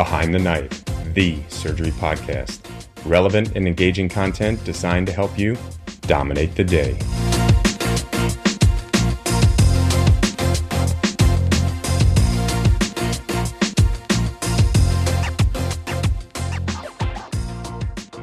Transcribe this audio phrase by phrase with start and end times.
[0.00, 2.60] Behind the Knife, the surgery podcast.
[3.04, 5.58] Relevant and engaging content designed to help you
[6.06, 6.96] dominate the day.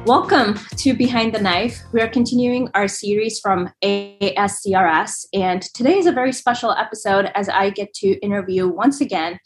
[0.04, 1.78] Welcome to Behind the Knife.
[1.92, 7.48] We are continuing our series from ASCRS, and today is a very special episode as
[7.48, 9.38] I get to interview once again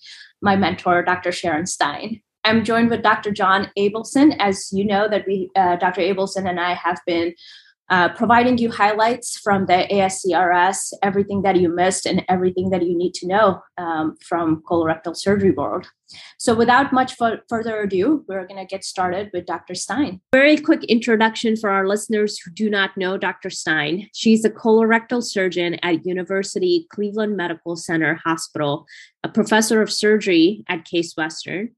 [0.43, 1.33] my mentor, Dr.
[1.33, 2.21] Sharon Stein.
[2.45, 3.31] I'm joined with Dr.
[3.31, 4.35] John Abelson.
[4.39, 6.01] As you know, that we, uh, Dr.
[6.01, 7.35] Abelson and I have been
[7.93, 12.97] uh, providing you highlights from the ASCRS, everything that you missed and everything that you
[12.97, 15.87] need to know um, from colorectal surgery world.
[16.39, 19.75] So, without much further ado, we're going to get started with Dr.
[19.75, 20.23] Stein.
[20.33, 23.51] Very quick introduction for our listeners who do not know Dr.
[23.51, 24.09] Stein.
[24.15, 28.87] She's a colorectal surgeon at University Cleveland Medical Center Hospital,
[29.23, 31.77] a professor of surgery at Case Western.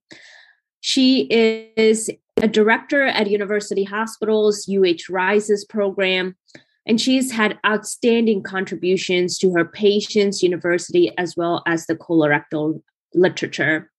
[0.86, 2.10] She is
[2.42, 6.36] a director at University Hospitals, UH Rises program,
[6.84, 12.82] and she's had outstanding contributions to her patients, university, as well as the colorectal
[13.14, 13.91] literature.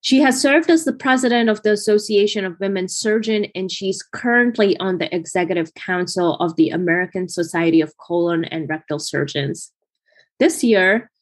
[0.00, 4.76] She has served as the president of the Association of Women Surgeons, and she's currently
[4.78, 9.70] on the executive council of the American Society of Colon and Rectal Surgeons.
[10.40, 11.12] This year,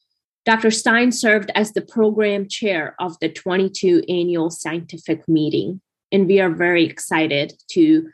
[0.46, 0.70] Dr.
[0.70, 5.80] Stein served as the program chair of the 22 annual scientific meeting,
[6.12, 8.08] and we are very excited to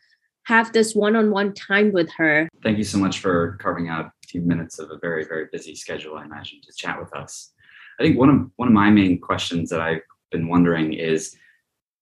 [0.44, 2.48] have this one-on-one time with her.
[2.62, 5.74] Thank you so much for carving out a few minutes of a very, very busy
[5.74, 7.52] schedule, I imagine, to chat with us.
[8.00, 11.36] I think one of one of my main questions that I've been wondering is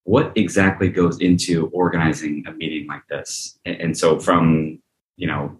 [0.04, 3.58] what exactly goes into organizing a meeting like this?
[3.64, 4.78] And, so from
[5.16, 5.58] you know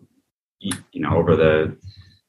[0.60, 1.76] you know over the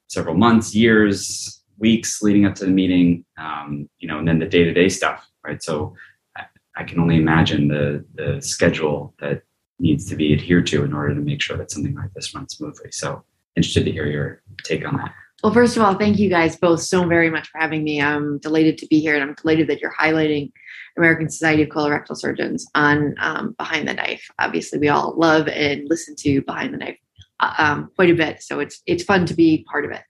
[0.08, 4.46] several months, years, weeks leading up to the meeting, um, you know, and then the
[4.46, 5.62] day to day stuff, right?
[5.62, 5.96] So
[6.38, 6.44] I,
[6.78, 9.42] I can only imagine the the schedule that
[9.80, 12.56] needs to be adhered to in order to make sure that something like this runs
[12.56, 12.92] smoothly.
[12.92, 13.24] So
[13.56, 15.12] interested to hear your take on that.
[15.44, 18.00] Well, first of all, thank you guys both so very much for having me.
[18.00, 20.52] I'm delighted to be here, and I'm delighted that you're highlighting
[20.98, 24.24] American Society of Colorectal Surgeons on um, Behind the Knife.
[24.38, 27.00] Obviously, we all love and listen to Behind the Knife
[27.40, 30.04] uh, um, quite a bit, so it's it's fun to be part of it.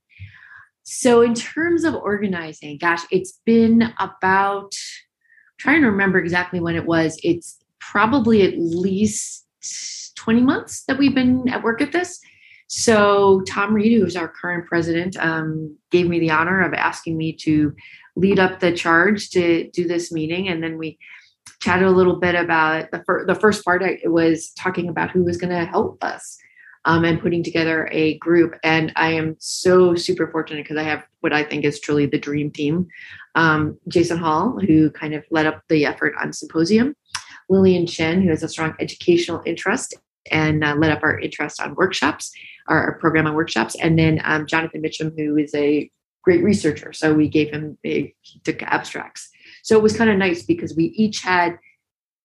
[0.84, 6.76] So, in terms of organizing, gosh, it's been about I'm trying to remember exactly when
[6.76, 7.20] it was.
[7.24, 9.46] It's probably at least
[10.16, 12.20] 20 months that we've been at work at this
[12.74, 17.18] so Tom Reed, who is our current president, um, gave me the honor of asking
[17.18, 17.76] me to
[18.16, 20.98] lead up the charge to do this meeting, and then we
[21.60, 23.84] chatted a little bit about the, fir- the first part.
[23.84, 26.38] It was talking about who was going to help us
[26.86, 28.56] um, and putting together a group.
[28.64, 32.18] And I am so super fortunate because I have what I think is truly the
[32.18, 32.88] dream team.
[33.36, 36.96] Um, Jason Hall, who kind of led up the effort on Symposium,
[37.50, 39.96] Lillian Chen, who has a strong educational interest
[40.32, 42.32] and uh, led up our interest on workshops,
[42.68, 45.90] our, program on workshops, and then um, Jonathan Mitchem, who is a
[46.24, 46.94] great researcher.
[46.94, 49.30] So we gave him a, he took abstracts.
[49.64, 51.58] So it was kind of nice because we each had,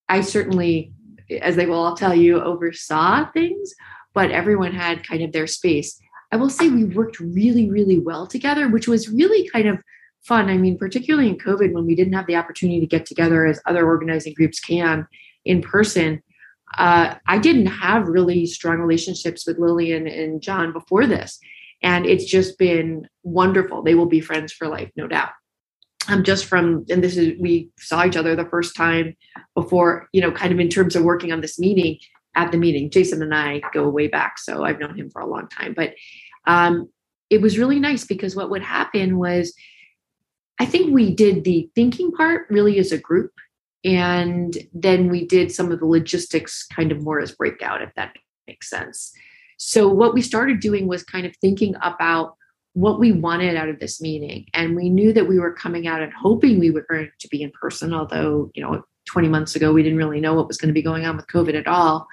[0.08, 0.92] I certainly,
[1.40, 3.74] as they will all tell you, oversaw things,
[4.16, 6.00] but everyone had kind of their space.
[6.32, 9.78] I will say we worked really, really well together, which was really kind of
[10.22, 10.48] fun.
[10.48, 13.60] I mean, particularly in COVID when we didn't have the opportunity to get together as
[13.66, 15.06] other organizing groups can
[15.44, 16.20] in person
[16.78, 21.38] uh, I didn't have really strong relationships with Lillian and John before this.
[21.82, 23.82] And it's just been wonderful.
[23.82, 25.30] They will be friends for life, no doubt.
[26.08, 29.16] I'm um, just from, and this is, we saw each other the first time
[29.54, 31.98] before, you know, kind of in terms of working on this meeting
[32.36, 32.90] at the meeting.
[32.90, 34.38] Jason and I go way back.
[34.38, 35.74] So I've known him for a long time.
[35.74, 35.94] But
[36.46, 36.88] um,
[37.30, 39.52] it was really nice because what would happen was,
[40.58, 43.32] I think we did the thinking part really as a group
[43.84, 48.16] and then we did some of the logistics kind of more as breakout, if that
[48.46, 49.12] makes sense.
[49.58, 52.36] So, what we started doing was kind of thinking about
[52.74, 54.46] what we wanted out of this meeting.
[54.52, 57.42] And we knew that we were coming out and hoping we were going to be
[57.42, 60.68] in person, although, you know, 20 months ago, we didn't really know what was going
[60.68, 62.06] to be going on with COVID at all.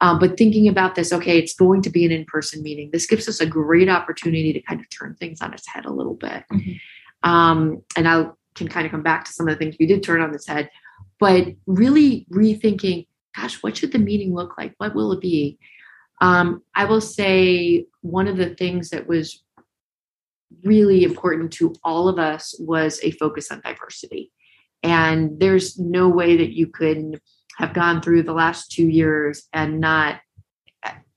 [0.00, 2.90] Um, but thinking about this, okay, it's going to be an in person meeting.
[2.92, 5.92] This gives us a great opportunity to kind of turn things on its head a
[5.92, 6.44] little bit.
[6.52, 7.30] Mm-hmm.
[7.30, 10.02] Um, and I can kind of come back to some of the things we did
[10.02, 10.68] turn on its head
[11.18, 13.06] but really rethinking
[13.36, 15.58] gosh what should the meeting look like what will it be
[16.20, 19.42] um, i will say one of the things that was
[20.64, 24.30] really important to all of us was a focus on diversity
[24.82, 27.20] and there's no way that you could
[27.58, 30.20] have gone through the last two years and not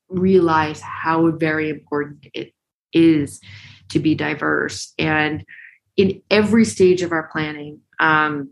[0.10, 2.54] realize how very important it
[2.94, 3.42] is
[3.90, 5.44] to be diverse and
[5.98, 8.50] in every stage of our planning um,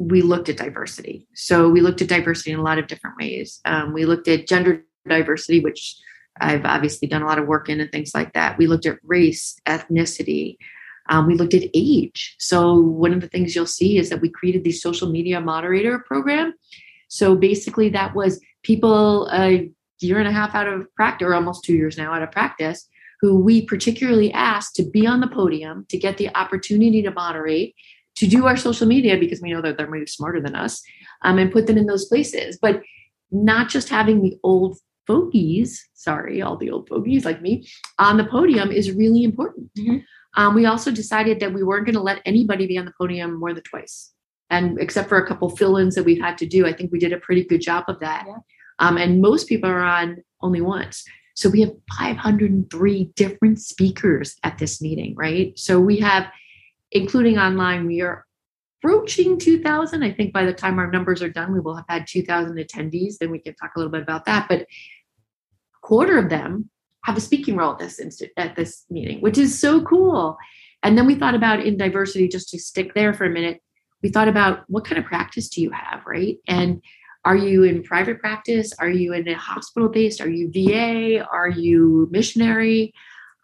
[0.00, 1.28] we looked at diversity.
[1.34, 3.60] So we looked at diversity in a lot of different ways.
[3.66, 5.96] Um, we looked at gender diversity, which
[6.40, 8.56] I've obviously done a lot of work in and things like that.
[8.56, 10.56] We looked at race, ethnicity.
[11.10, 12.36] Um, we looked at age.
[12.38, 15.98] So one of the things you'll see is that we created the social media moderator
[15.98, 16.54] program.
[17.08, 21.64] So basically, that was people a year and a half out of practice, or almost
[21.64, 22.88] two years now out of practice,
[23.20, 27.74] who we particularly asked to be on the podium to get the opportunity to moderate,
[28.16, 30.80] to do our social media because we know that they're much smarter than us,
[31.22, 32.58] um, and put them in those places.
[32.62, 32.82] But
[33.32, 37.66] not just having the old fogies, sorry, all the old fogies like me,
[37.98, 39.70] on the podium is really important.
[39.76, 39.98] Mm-hmm.
[40.36, 43.38] Um, we also decided that we weren't going to let anybody be on the podium
[43.38, 44.12] more than twice.
[44.48, 46.98] And except for a couple fill ins that we've had to do, I think we
[46.98, 48.24] did a pretty good job of that.
[48.26, 48.38] Yeah.
[48.80, 51.04] Um, and most people are on only once.
[51.34, 55.56] So we have 503 different speakers at this meeting, right?
[55.58, 56.26] So we have,
[56.90, 58.26] including online, we are
[58.82, 60.02] approaching 2000.
[60.02, 63.18] I think by the time our numbers are done, we will have had 2000 attendees.
[63.18, 64.48] Then we can talk a little bit about that.
[64.48, 64.66] But a
[65.82, 66.70] quarter of them
[67.04, 70.36] have a speaking role at this inst- at this meeting, which is so cool.
[70.82, 73.60] And then we thought about in diversity, just to stick there for a minute.
[74.02, 76.38] We thought about what kind of practice do you have, right?
[76.48, 76.82] And
[77.26, 78.72] are you in private practice?
[78.78, 80.22] Are you in a hospital based?
[80.22, 81.22] Are you VA?
[81.30, 82.94] Are you missionary?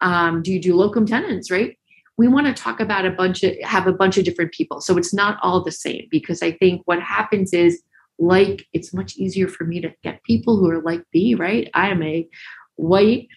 [0.01, 1.77] Um, do you do locum tenens, right?
[2.17, 4.97] we want to talk about a bunch of have a bunch of different people so
[4.97, 7.81] it's not all the same because i think what happens is
[8.19, 11.89] like it's much easier for me to get people who are like me right i
[11.89, 12.27] am a
[12.75, 13.27] white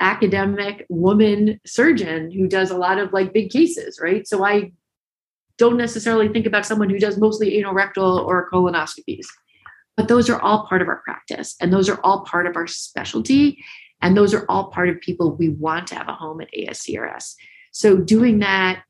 [0.00, 4.70] academic woman surgeon who does a lot of like big cases right so i
[5.58, 9.26] don't necessarily think about someone who does mostly anal rectal or colonoscopies
[9.96, 12.66] but those are all part of our practice and those are all part of our
[12.66, 13.58] specialty
[14.02, 17.34] and those are all part of people we want to have a home at ascrs
[17.72, 18.82] so doing that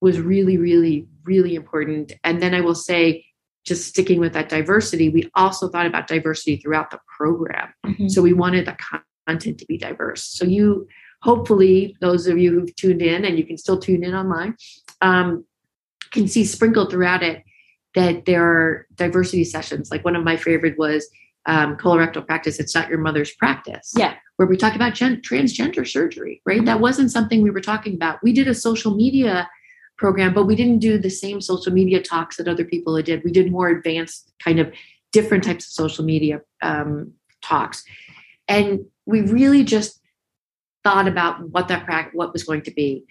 [0.00, 2.12] was really, really, really important.
[2.24, 3.26] And then I will say,
[3.66, 7.68] just sticking with that diversity, we also thought about diversity throughout the program.
[7.84, 8.08] Mm-hmm.
[8.08, 8.76] So we wanted the
[9.30, 10.24] content to be diverse.
[10.24, 10.86] So you,
[11.22, 14.56] hopefully, those of you who've tuned in, and you can still tune in online,
[15.00, 15.44] um,
[16.10, 17.44] can see sprinkled throughout it
[17.94, 19.90] that there are diversity sessions.
[19.90, 21.08] Like one of my favorite was
[21.46, 22.60] um, colorectal practice.
[22.60, 23.92] It's not your mother's practice.
[23.96, 26.64] Yeah where we talk about gen- transgender surgery, right?
[26.64, 28.22] That wasn't something we were talking about.
[28.22, 29.46] We did a social media
[29.98, 33.22] program, but we didn't do the same social media talks that other people did.
[33.22, 34.72] We did more advanced, kind of
[35.12, 37.12] different types of social media um,
[37.42, 37.84] talks,
[38.50, 40.00] and we really just
[40.82, 43.04] thought about what that pra- what was going to be.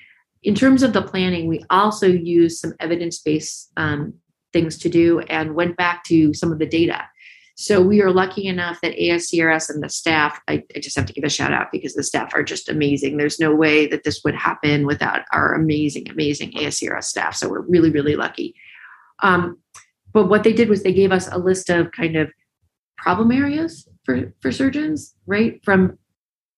[0.43, 4.13] In terms of the planning, we also used some evidence based um,
[4.53, 7.07] things to do and went back to some of the data.
[7.55, 11.13] So we are lucky enough that ASCRS and the staff, I, I, just have to
[11.13, 13.17] give a shout out because the staff are just amazing.
[13.17, 17.35] There's no way that this would happen without our amazing, amazing ASCRS staff.
[17.35, 18.55] So we're really, really lucky.
[19.21, 19.57] Um,
[20.13, 22.31] but what they did was they gave us a list of kind of
[22.97, 25.63] problem areas for, for surgeons, right?
[25.63, 25.99] From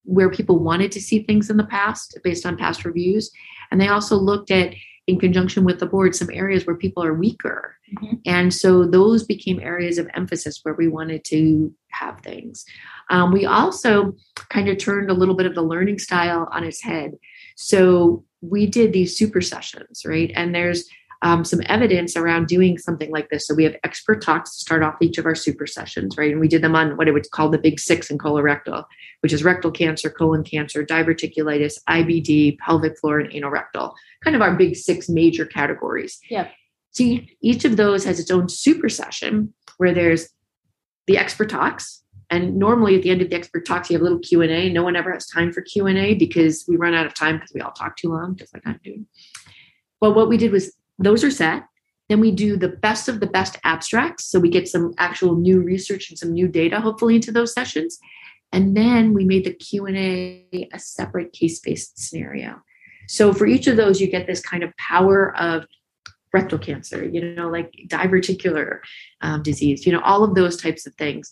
[0.05, 3.29] where people wanted to see things in the past based on past reviews.
[3.69, 4.73] And they also looked at
[5.07, 7.75] in conjunction with the board some areas where people are weaker.
[7.97, 8.15] Mm-hmm.
[8.25, 12.63] And so those became areas of emphasis where we wanted to have things.
[13.09, 14.13] Um, we also
[14.49, 17.11] kind of turned a little bit of the learning style on its head.
[17.57, 20.31] So we did these super sessions, right?
[20.35, 20.89] And there's
[21.21, 23.45] um, some evidence around doing something like this.
[23.45, 26.31] So we have expert talks to start off each of our super sessions, right?
[26.31, 28.85] And we did them on what it would call the big six in colorectal,
[29.21, 33.93] which is rectal cancer, colon cancer, diverticulitis, IBD, pelvic floor, and anal rectal.
[34.23, 36.19] Kind of our big six major categories.
[36.29, 36.47] Yeah.
[36.91, 40.27] So each of those has its own super session where there's
[41.07, 44.03] the expert talks, and normally at the end of the expert talks you have a
[44.03, 47.35] little q&a no one ever has time for q&a because we run out of time
[47.35, 49.05] because we all talk too long just like i'm doing
[49.99, 51.63] but what we did was those are set.
[52.09, 54.25] Then we do the best of the best abstracts.
[54.25, 57.99] So we get some actual new research and some new data, hopefully, into those sessions.
[58.51, 62.61] And then we made the Q&A a separate case-based scenario.
[63.07, 65.65] So for each of those, you get this kind of power of
[66.33, 68.79] rectal cancer, you know, like diverticular
[69.21, 71.31] um, disease, you know, all of those types of things.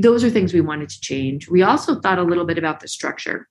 [0.00, 1.48] Those are things we wanted to change.
[1.48, 3.48] We also thought a little bit about the structure.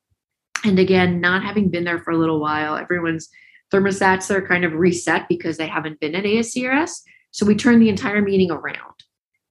[0.64, 3.30] And again, not having been there for a little while, everyone's
[3.74, 7.02] thermostats are kind of reset because they haven't been at ASCRS.
[7.32, 8.94] So we turned the entire meeting around.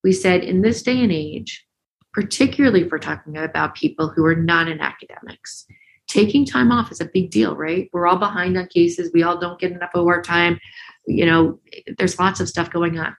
[0.03, 1.65] We said, in this day and age,
[2.13, 5.67] particularly if we're talking about people who are not in academics,
[6.09, 7.91] taking time off is a big deal, right?
[7.93, 9.11] We're all behind on cases.
[9.13, 10.59] We all don't get enough of our time.
[11.07, 11.61] You know,
[11.99, 13.17] there's lots of stuff going on.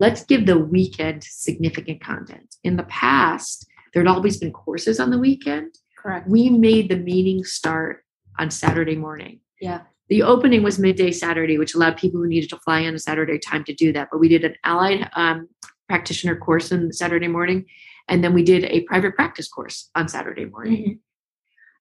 [0.00, 2.54] Let's give the weekend significant content.
[2.62, 5.74] In the past, there had always been courses on the weekend.
[5.96, 6.28] Correct.
[6.28, 8.04] We made the meeting start
[8.38, 9.40] on Saturday morning.
[9.60, 12.98] Yeah the opening was midday Saturday, which allowed people who needed to fly on a
[12.98, 14.08] Saturday time to do that.
[14.10, 15.48] But we did an allied um,
[15.88, 17.66] practitioner course on Saturday morning,
[18.08, 21.00] and then we did a private practice course on Saturday morning.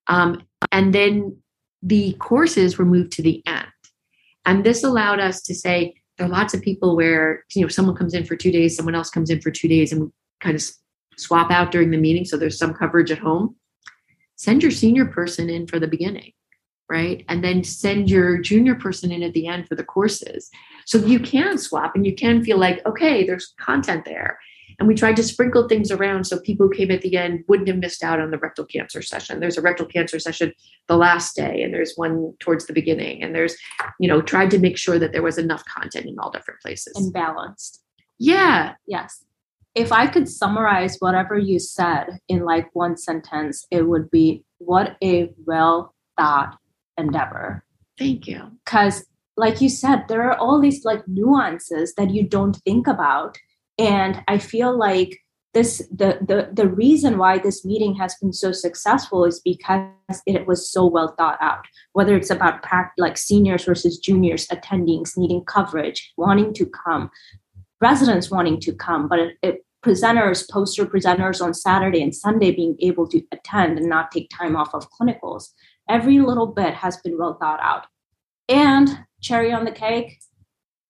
[0.10, 0.16] Mm-hmm.
[0.16, 1.38] Um, and then
[1.82, 3.68] the courses were moved to the end.
[4.46, 7.96] And this allowed us to say there are lots of people where you know someone
[7.96, 10.08] comes in for two days, someone else comes in for two days, and we
[10.42, 10.64] kind of
[11.18, 13.56] swap out during the meeting so there's some coverage at home.
[14.36, 16.34] Send your senior person in for the beginning
[16.90, 17.26] right?
[17.28, 20.50] And then send your junior person in at the end for the courses.
[20.86, 24.40] So you can swap and you can feel like, okay, there's content there.
[24.80, 27.68] And we tried to sprinkle things around so people who came at the end wouldn't
[27.68, 29.40] have missed out on the rectal cancer session.
[29.40, 30.54] There's a rectal cancer session
[30.88, 33.24] the last day, and there's one towards the beginning.
[33.24, 33.56] And there's,
[34.00, 36.96] you know, tried to make sure that there was enough content in all different places.
[36.96, 37.82] And balanced.
[38.20, 38.76] Yeah.
[38.86, 39.24] Yes.
[39.74, 44.96] If I could summarize whatever you said in like one sentence, it would be what
[45.04, 46.58] a well thought
[46.98, 47.64] endeavor.
[47.98, 48.52] Thank you.
[48.66, 53.38] Because, like you said, there are all these like nuances that you don't think about.
[53.78, 55.20] And I feel like
[55.58, 60.46] this the, the the reason why this meeting has been so successful is because it
[60.46, 62.64] was so well thought out whether it's about
[62.98, 67.10] like seniors versus juniors attendings needing coverage wanting to come
[67.82, 72.76] residents wanting to come but it, it, presenters poster presenters on saturday and sunday being
[72.82, 75.54] able to attend and not take time off of clinicals
[75.90, 77.88] Every little bit has been well thought out.
[78.50, 80.20] And cherry on the cake,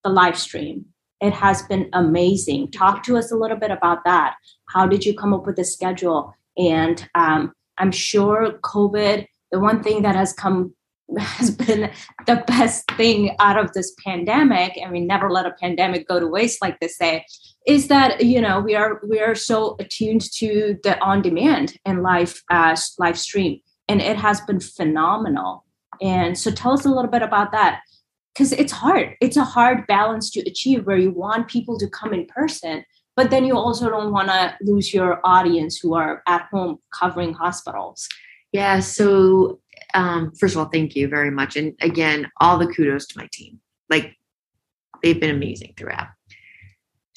[0.04, 0.86] the live stream.
[1.20, 2.72] It has been amazing.
[2.72, 4.36] Talk to us a little bit about that.
[4.70, 6.34] How did you come up with the schedule?
[6.58, 10.74] And um, I'm sure COVID, the one thing that has come
[11.18, 11.90] has been
[12.26, 16.28] the best thing out of this pandemic and we never let a pandemic go to
[16.28, 17.26] waste like they say
[17.66, 22.04] is that you know we are we are so attuned to the on demand and
[22.04, 25.66] live uh, live stream and it has been phenomenal.
[26.02, 27.82] And so tell us a little bit about that
[28.34, 29.16] because it's hard.
[29.20, 32.84] It's a hard balance to achieve where you want people to come in person,
[33.16, 37.34] but then you also don't want to lose your audience who are at home covering
[37.34, 38.08] hospitals.
[38.52, 38.80] Yeah.
[38.80, 39.60] So,
[39.94, 41.56] um, first of all, thank you very much.
[41.56, 43.60] And again, all the kudos to my team.
[43.90, 44.16] Like,
[45.02, 46.08] they've been amazing throughout.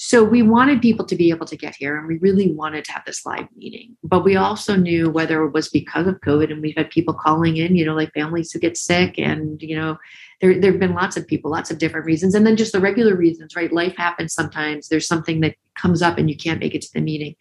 [0.02, 2.92] So we wanted people to be able to get here and we really wanted to
[2.92, 3.98] have this live meeting.
[4.02, 7.58] But we also knew whether it was because of COVID and we've had people calling
[7.58, 9.98] in, you know, like families who get sick and, you know,
[10.40, 12.34] there there have been lots of people, lots of different reasons.
[12.34, 13.70] And then just the regular reasons, right?
[13.70, 14.88] Life happens sometimes.
[14.88, 17.34] There's something that comes up and you can't make it to the meeting.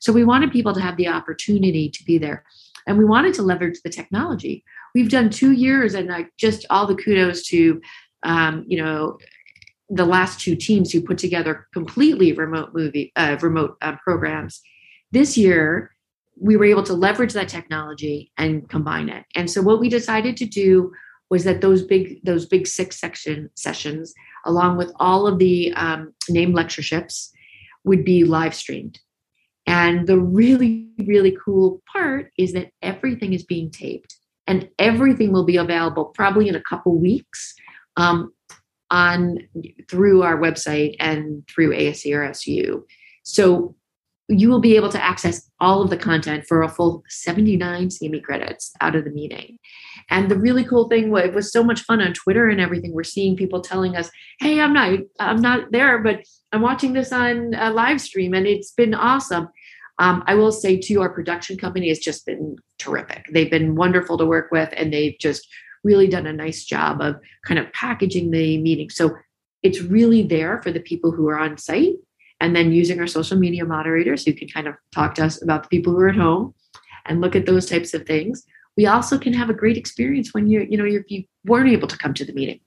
[0.00, 2.44] So we wanted people to have the opportunity to be there.
[2.86, 4.64] And we wanted to leverage the technology.
[4.94, 7.82] We've done two years and like just all the kudos to
[8.22, 9.18] um, you know,
[9.88, 14.60] the last two teams who put together completely remote movie uh, remote uh, programs
[15.12, 15.96] this year
[16.38, 19.24] we were able to leverage that technology and combine it.
[19.34, 20.92] And so what we decided to do
[21.30, 24.14] was that those big those big six section sessions
[24.44, 27.32] along with all of the um, named lectureships
[27.84, 29.00] would be live streamed.
[29.66, 34.16] And the really really cool part is that everything is being taped
[34.46, 37.54] and everything will be available probably in a couple weeks
[37.96, 38.32] um,
[38.90, 39.38] on
[39.88, 42.82] through our website and through ASCRSU.
[43.24, 43.74] So
[44.28, 48.22] you will be able to access all of the content for a full 79 CME
[48.24, 49.58] credits out of the meeting.
[50.10, 52.92] And the really cool thing it was so much fun on Twitter and everything.
[52.92, 56.20] We're seeing people telling us, "Hey, I'm not I'm not there, but
[56.52, 59.48] I'm watching this on a live stream and it's been awesome."
[59.98, 63.26] Um, I will say too, our production company has just been terrific.
[63.32, 65.48] They've been wonderful to work with and they've just
[65.86, 67.16] really done a nice job of
[67.46, 68.90] kind of packaging the meeting.
[68.90, 69.16] So
[69.62, 71.94] it's really there for the people who are on site
[72.40, 75.62] and then using our social media moderators who can kind of talk to us about
[75.62, 76.54] the people who are at home
[77.06, 78.44] and look at those types of things.
[78.76, 81.88] We also can have a great experience when you you know if you weren't able
[81.88, 82.60] to come to the meeting.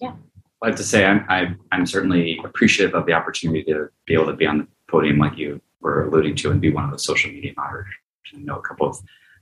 [0.00, 0.14] Yeah.
[0.62, 4.26] I have to say I'm I'm, I'm certainly appreciative of the opportunity to be able
[4.26, 6.98] to be on the podium like you were alluding to and be one of the
[6.98, 7.94] social media moderators.
[8.34, 8.98] I know a couple of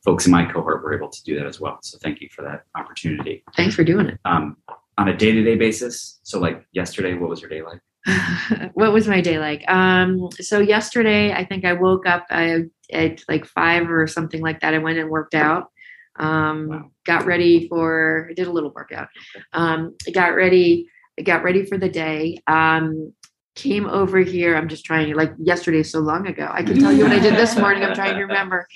[0.07, 1.79] folks in my cohort were able to do that as well.
[1.83, 3.43] So thank you for that opportunity.
[3.57, 4.19] Thanks for doing it.
[4.25, 4.57] Um,
[4.97, 7.81] on a day to day basis, so like yesterday, what was your day like?
[8.75, 9.69] what was my day like?
[9.69, 14.75] Um, so yesterday, I think I woke up at like five or something like that.
[14.75, 15.73] I went and worked out.
[16.19, 16.91] Um, wow.
[17.05, 18.29] Got ready for.
[18.31, 19.09] I did a little workout.
[19.53, 20.89] Um, got ready.
[21.23, 22.39] Got ready for the day.
[22.47, 23.13] Um,
[23.57, 24.55] came over here.
[24.57, 25.09] I'm just trying.
[25.09, 26.49] to Like yesterday, so long ago.
[26.53, 27.83] I can tell you what I did this morning.
[27.83, 28.67] I'm trying to remember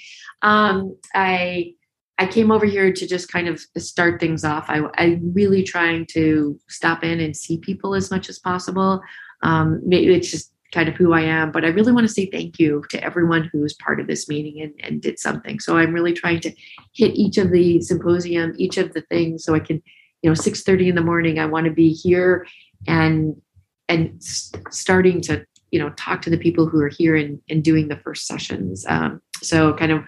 [0.43, 1.75] um, I
[2.19, 4.67] I came over here to just kind of start things off.
[4.69, 9.01] I, I'm really trying to stop in and see people as much as possible.
[9.43, 12.27] Um, maybe it's just kind of who I am, but I really want to say
[12.27, 15.61] thank you to everyone who was part of this meeting and, and did something.
[15.61, 16.53] So I'm really trying to
[16.93, 19.83] hit each of the symposium, each of the things, so I can
[20.23, 22.47] you know 6:30 in the morning I want to be here
[22.87, 23.41] and
[23.91, 27.63] and s- starting to you know talk to the people who are here and, and
[27.63, 28.87] doing the first sessions.
[28.89, 30.05] Um, so kind of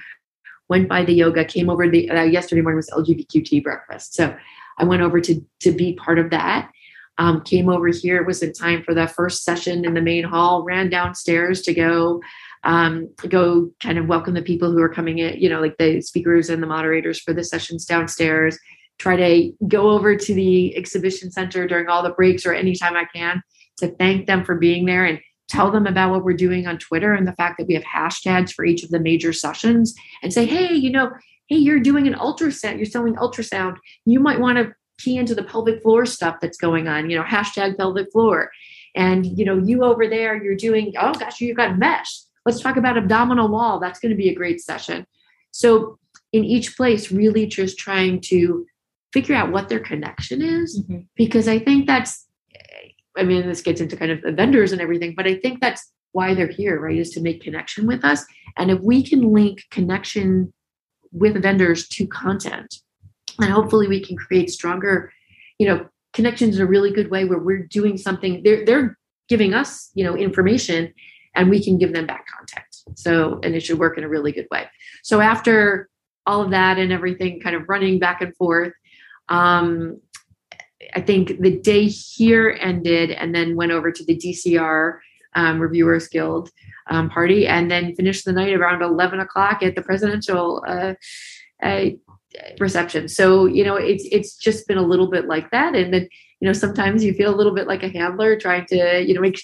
[0.68, 4.14] went by the yoga came over the uh, yesterday morning was lgbtq breakfast.
[4.14, 4.34] So
[4.78, 6.70] i went over to to be part of that.
[7.18, 10.62] Um, came over here was in time for the first session in the main hall
[10.64, 12.22] ran downstairs to go
[12.64, 16.00] um, go kind of welcome the people who are coming in you know like the
[16.00, 18.58] speakers and the moderators for the sessions downstairs.
[18.98, 23.04] Try to go over to the exhibition center during all the breaks or anytime i
[23.12, 23.42] can
[23.78, 27.12] to thank them for being there and tell them about what we're doing on Twitter
[27.12, 30.46] and the fact that we have hashtags for each of the major sessions and say,
[30.46, 31.10] hey, you know,
[31.48, 33.76] hey, you're doing an ultrasound, you're selling ultrasound.
[34.06, 37.24] You might want to key into the pelvic floor stuff that's going on, you know,
[37.24, 38.50] hashtag pelvic floor.
[38.94, 42.20] And, you know, you over there, you're doing, oh gosh, you've got mesh.
[42.46, 43.80] Let's talk about abdominal wall.
[43.80, 45.06] That's going to be a great session.
[45.50, 45.98] So
[46.32, 48.66] in each place, really just trying to
[49.12, 51.00] figure out what their connection is, mm-hmm.
[51.16, 52.26] because I think that's
[53.16, 55.92] I mean, this gets into kind of the vendors and everything, but I think that's
[56.12, 56.96] why they're here, right?
[56.96, 58.24] Is to make connection with us.
[58.56, 60.52] And if we can link connection
[61.12, 62.74] with vendors to content,
[63.38, 65.12] and hopefully we can create stronger,
[65.58, 69.54] you know, connections in a really good way where we're doing something, they're they're giving
[69.54, 70.92] us, you know, information
[71.34, 72.66] and we can give them back content.
[72.96, 74.66] So, and it should work in a really good way.
[75.02, 75.88] So after
[76.26, 78.72] all of that and everything kind of running back and forth,
[79.28, 80.00] um,
[80.94, 84.98] I think the day here ended and then went over to the DCR
[85.34, 86.50] um, Reviewers Guild
[86.88, 90.94] um, party and then finished the night around 11 o'clock at the presidential uh,
[91.62, 91.90] uh,
[92.58, 93.08] reception.
[93.08, 95.74] So, you know, it's, it's just been a little bit like that.
[95.74, 96.08] And then,
[96.40, 99.20] you know, sometimes you feel a little bit like a handler trying to, you know,
[99.20, 99.40] make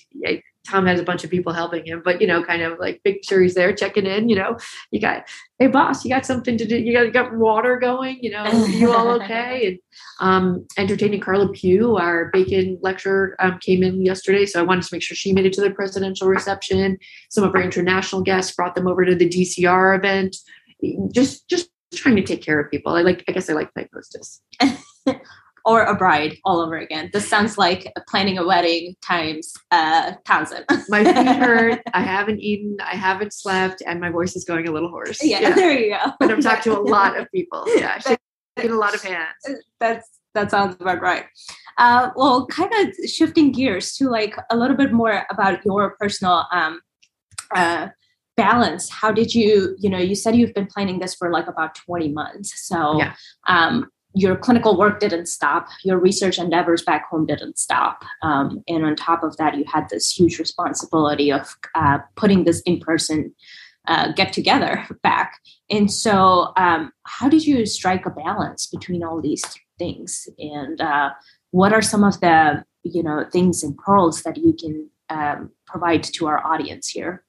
[0.68, 3.24] Tom has a bunch of people helping him, but you know, kind of like make
[3.24, 4.28] sure he's there checking in.
[4.28, 4.58] You know,
[4.90, 5.24] you got,
[5.58, 6.76] hey boss, you got something to do.
[6.76, 8.18] You got you got water going.
[8.20, 9.78] You know, you all okay?
[9.78, 9.78] And
[10.20, 14.94] um, entertaining Carla Pugh, our bacon lecturer, um, came in yesterday, so I wanted to
[14.94, 16.98] make sure she made it to the presidential reception.
[17.30, 20.36] Some of our international guests brought them over to the DCR event.
[21.12, 22.92] Just just trying to take care of people.
[22.94, 23.24] I like.
[23.28, 24.42] I guess I like my hostess.
[25.64, 27.10] or a bride all over again.
[27.12, 30.64] This sounds like planning a wedding times uh, thousand.
[30.88, 31.80] my feet hurt.
[31.92, 32.76] I haven't eaten.
[32.80, 35.22] I haven't slept, and my voice is going a little hoarse.
[35.22, 35.54] Yeah, yeah.
[35.54, 36.12] there you go.
[36.18, 37.66] But I'm talking to a lot of people.
[37.78, 39.62] Yeah, shaking a lot of hands.
[39.78, 41.26] That's that sounds about right.
[41.76, 46.44] Uh, well, kind of shifting gears to like a little bit more about your personal
[46.52, 46.80] um,
[47.54, 47.88] uh,
[48.38, 48.88] balance.
[48.88, 52.08] How did you, you know, you said you've been planning this for like about 20
[52.08, 52.66] months.
[52.66, 53.14] So, yeah.
[53.48, 58.04] um, your clinical work didn't stop, your research endeavors back home didn't stop.
[58.22, 62.60] Um, and on top of that, you had this huge responsibility of uh, putting this
[62.62, 63.34] in person
[63.86, 65.40] uh, get together back.
[65.70, 69.44] And so, um, how did you strike a balance between all these
[69.78, 70.28] things?
[70.38, 71.10] And uh,
[71.50, 76.02] what are some of the you know things and pearls that you can um, provide
[76.02, 77.24] to our audience here?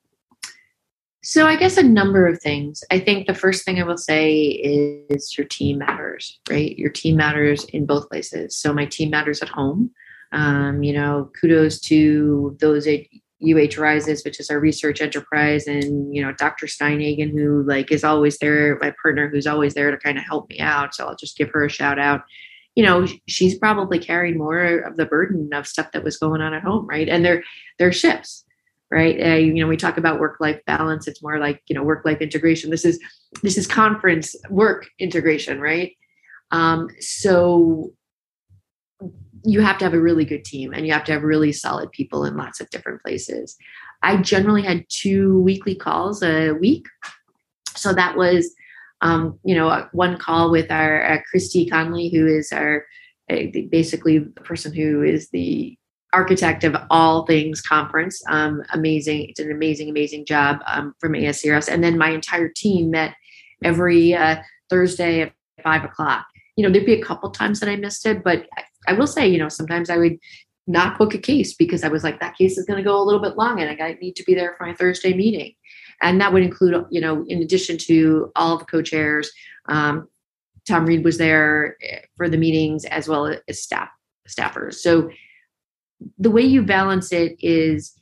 [1.29, 2.83] So I guess a number of things.
[2.89, 4.35] I think the first thing I will say
[5.11, 6.75] is your team matters, right?
[6.75, 8.55] Your team matters in both places.
[8.55, 9.91] So my team matters at home.
[10.31, 13.01] Um, you know, kudos to those at
[13.47, 16.65] UH Rises, which is our research enterprise, and you know, Dr.
[16.65, 20.49] Steinhagen, who like is always there, my partner who's always there to kind of help
[20.49, 20.95] me out.
[20.95, 22.23] So I'll just give her a shout out.
[22.73, 26.55] You know, she's probably carried more of the burden of stuff that was going on
[26.55, 27.07] at home, right?
[27.07, 27.43] And they're
[27.77, 28.45] they're shifts
[28.91, 29.19] right?
[29.21, 31.07] Uh, you know we talk about work life balance.
[31.07, 32.69] It's more like you know work life integration.
[32.69, 32.99] This is
[33.43, 35.93] this is conference work integration right?
[36.51, 37.93] Um, so
[39.45, 41.91] you have to have a really good team and you have to have really solid
[41.91, 43.55] people in lots of different places.
[44.01, 46.85] I generally had two weekly calls a week.
[47.75, 48.53] So that was
[49.01, 52.85] um, you know one call with our uh, christy conley who is our
[53.31, 55.77] uh, basically the person who is the
[56.13, 58.21] architect of all things conference.
[58.29, 59.29] Um, amazing.
[59.29, 61.71] It's an amazing, amazing job um, from ASCRS.
[61.71, 63.15] And then my entire team met
[63.63, 64.37] every uh,
[64.69, 66.25] Thursday at five o'clock.
[66.55, 69.07] You know, there'd be a couple times that I missed it, but I, I will
[69.07, 70.17] say, you know, sometimes I would
[70.67, 73.03] not book a case because I was like, that case is going to go a
[73.03, 75.53] little bit long and I need to be there for my Thursday meeting.
[76.01, 79.31] And that would include, you know, in addition to all the co-chairs,
[79.67, 80.07] um,
[80.67, 83.89] Tom Reed was there eh, for the meetings as well as staff
[84.27, 84.75] staffers.
[84.75, 85.09] So
[86.17, 87.99] the way you balance it is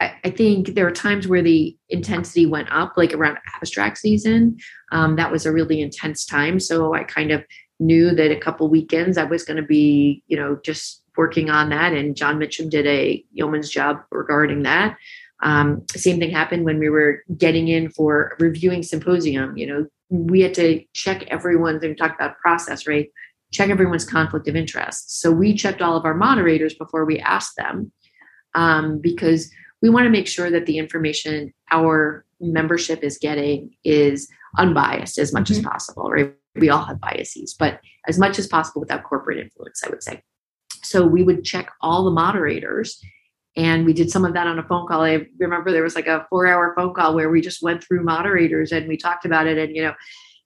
[0.00, 4.56] I, I think there are times where the intensity went up, like around abstract season.
[4.92, 6.58] Um, that was a really intense time.
[6.58, 7.44] So I kind of
[7.78, 11.70] knew that a couple weekends I was going to be, you know, just working on
[11.70, 11.92] that.
[11.92, 14.96] And John Mitchem did a yeoman's job regarding that.
[15.42, 19.56] Um, same thing happened when we were getting in for reviewing symposium.
[19.56, 23.10] You know, we had to check everyone's and talk about process, right?
[23.52, 25.20] Check everyone's conflict of interest.
[25.20, 27.92] So we checked all of our moderators before we asked them
[28.54, 29.50] um, because
[29.82, 35.32] we want to make sure that the information our membership is getting is unbiased as
[35.32, 35.60] much mm-hmm.
[35.60, 36.34] as possible, right?
[36.56, 40.22] We all have biases, but as much as possible without corporate influence, I would say.
[40.82, 43.00] So we would check all the moderators
[43.56, 45.02] and we did some of that on a phone call.
[45.02, 48.04] I remember there was like a four hour phone call where we just went through
[48.04, 49.58] moderators and we talked about it.
[49.58, 49.94] And, you know,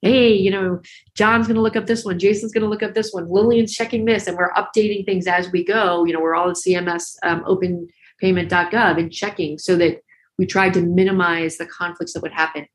[0.05, 0.79] hey, you know,
[1.15, 3.73] John's going to look up this one, Jason's going to look up this one, Lillian's
[3.73, 6.05] checking this, and we're updating things as we go.
[6.05, 10.01] You know, we're all at CMS um, openpayment.gov and checking so that
[10.37, 12.67] we tried to minimize the conflicts that would happen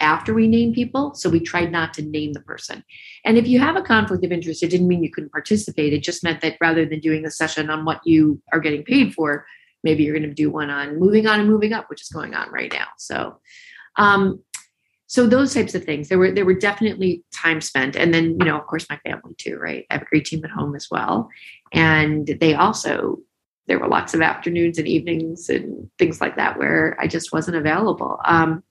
[0.00, 1.14] after we name people.
[1.14, 2.84] So we tried not to name the person.
[3.24, 5.92] And if you have a conflict of interest, it didn't mean you couldn't participate.
[5.92, 9.14] It just meant that rather than doing the session on what you are getting paid
[9.14, 9.44] for,
[9.82, 12.34] maybe you're going to do one on moving on and moving up, which is going
[12.34, 12.86] on right now.
[12.98, 13.40] So,
[13.96, 14.40] um,
[15.08, 16.08] so those types of things.
[16.08, 17.96] There were there were definitely time spent.
[17.96, 19.84] And then you know of course my family too right?
[19.90, 21.28] I have a great team at home as well.
[21.72, 23.18] And they also
[23.66, 27.56] there were lots of afternoons and evenings and things like that where i just wasn't
[27.56, 28.18] available.
[28.24, 28.62] Um,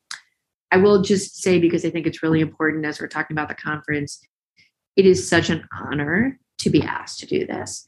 [0.71, 3.55] i will just say because i think it's really important as we're talking about the
[3.55, 4.19] conference
[4.95, 7.85] it is such an honor to be asked to do this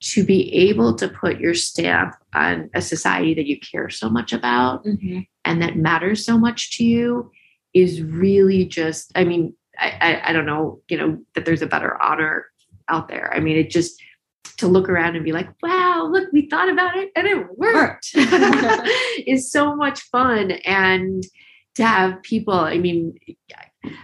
[0.00, 4.32] to be able to put your stamp on a society that you care so much
[4.32, 5.20] about mm-hmm.
[5.44, 7.30] and that matters so much to you
[7.74, 11.66] is really just i mean I, I, I don't know you know that there's a
[11.66, 12.46] better honor
[12.90, 13.32] out there.
[13.34, 14.00] I mean it just
[14.58, 18.10] to look around and be like wow look we thought about it and it worked.
[19.26, 20.50] Is so much fun.
[20.50, 21.24] And
[21.76, 23.14] to have people i mean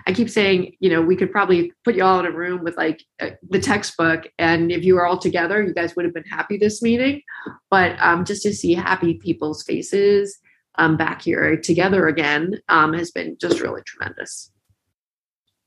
[0.07, 2.77] i keep saying you know we could probably put you all in a room with
[2.77, 4.29] like uh, the textbook.
[4.39, 7.23] And if you were all together you guys would have been happy this meeting.
[7.71, 10.39] But um, just to see happy people's faces
[10.79, 14.51] um, back here together again um, has been just really tremendous.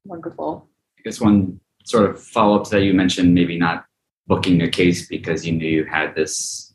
[0.06, 0.68] Wonderful.
[0.98, 3.86] I guess one sort of follow up to that you mentioned maybe not
[4.28, 6.74] booking a case because you knew you had this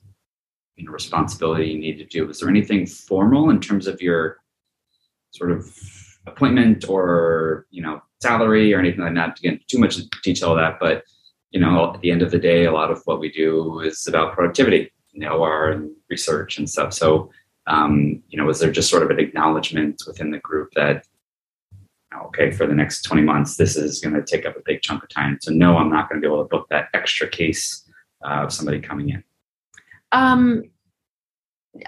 [0.76, 2.26] you know, responsibility you needed to do.
[2.26, 4.38] Was there anything formal in terms of your
[5.30, 5.72] sort of
[6.26, 9.36] appointment or you know salary or anything like that?
[9.36, 11.04] To get too much detail of that, but
[11.50, 14.06] you know at the end of the day, a lot of what we do is
[14.08, 16.92] about productivity, in the OR and research and stuff.
[16.92, 17.30] So
[17.66, 21.06] um, you know, was there just sort of an acknowledgement within the group that,
[22.26, 25.02] okay, for the next 20 months, this is going to take up a big chunk
[25.02, 25.38] of time.
[25.40, 27.88] So no, I'm not going to be able to book that extra case
[28.24, 29.24] uh, of somebody coming in.
[30.12, 30.62] Um,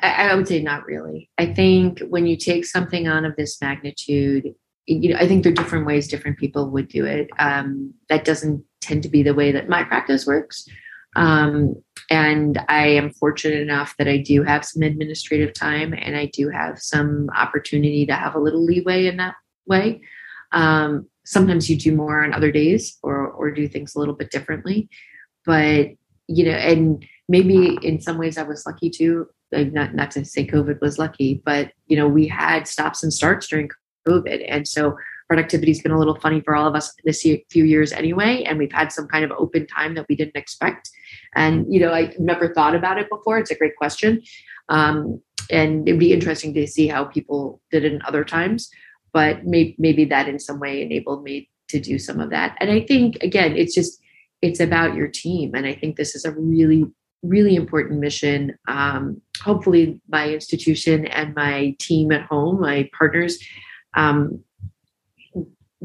[0.02, 1.30] I, I would say not really.
[1.38, 4.54] I think when you take something on of this magnitude,
[4.86, 7.28] you know, I think there are different ways different people would do it.
[7.38, 10.68] Um, that doesn't tend to be the way that my practice works.
[11.16, 11.74] Um,
[12.10, 16.50] and I am fortunate enough that I do have some administrative time and I do
[16.50, 19.34] have some opportunity to have a little leeway in that
[19.66, 20.02] way.
[20.52, 24.30] Um, sometimes you do more on other days or, or do things a little bit
[24.30, 24.88] differently.
[25.44, 25.88] But,
[26.28, 29.26] you know, and maybe in some ways I was lucky too.
[29.50, 33.12] Like not, not to say COVID was lucky, but, you know, we had stops and
[33.12, 33.70] starts during
[34.06, 34.44] COVID.
[34.48, 34.96] And so
[35.28, 38.42] productivity has been a little funny for all of us this year, few years anyway
[38.44, 40.90] and we've had some kind of open time that we didn't expect.
[41.34, 43.38] And you know i never thought about it before.
[43.38, 44.22] It's a great question.
[44.68, 48.68] Um, and it'd be interesting to see how people did it in other times
[49.16, 52.54] but may, maybe that in some way enabled me to do some of that.
[52.60, 53.98] And i think again it's just
[54.42, 56.84] it's about your team and i think this is a really
[57.22, 58.56] really important mission.
[58.68, 63.38] Um, hopefully my institution and my team at home my partners
[63.96, 64.44] um,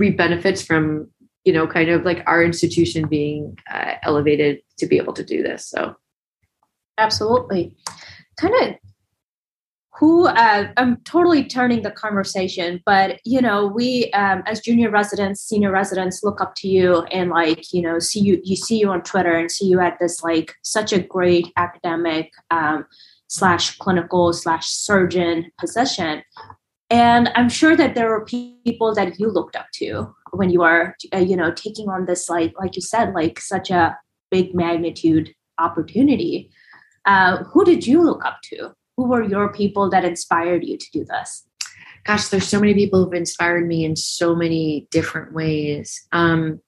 [0.02, 1.08] reap benefits from
[1.46, 5.42] you know kind of like our institution being uh, elevated to be able to do
[5.42, 5.96] this so.
[6.98, 7.76] Absolutely.
[8.38, 8.76] Kind of
[10.02, 15.42] who uh, i'm totally turning the conversation but you know we um, as junior residents
[15.42, 18.90] senior residents look up to you and like you know see you you see you
[18.90, 22.86] on twitter and see you at this like such a great academic um,
[23.28, 26.24] slash clinical slash surgeon position
[26.92, 30.96] and i'm sure that there were people that you looked up to when you are
[31.14, 33.98] uh, you know taking on this like like you said like such a
[34.32, 36.50] big magnitude opportunity.
[37.06, 38.72] Uh, who did you look up to?
[38.98, 41.46] Who were your people that inspired you to do this?
[42.06, 46.08] Gosh there's so many people who've inspired me in so many different ways.
[46.12, 46.62] Um,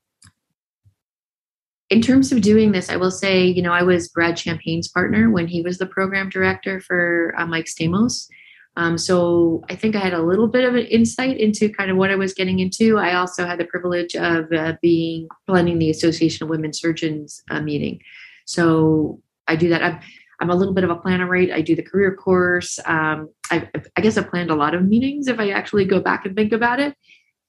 [1.89, 5.29] in terms of doing this, I will say, you know, I was Brad Champagne's partner
[5.29, 8.27] when he was the program director for uh, Mike Stamos.
[8.75, 11.97] Um, so I think I had a little bit of an insight into kind of
[11.97, 12.97] what I was getting into.
[12.97, 17.61] I also had the privilege of uh, being planning the Association of Women Surgeons uh,
[17.61, 17.99] meeting.
[18.45, 19.83] So I do that.
[19.83, 19.99] I'm,
[20.39, 21.51] I'm a little bit of a planner, right?
[21.51, 22.79] I do the career course.
[22.85, 26.25] Um, I, I guess I planned a lot of meetings if I actually go back
[26.25, 26.95] and think about it.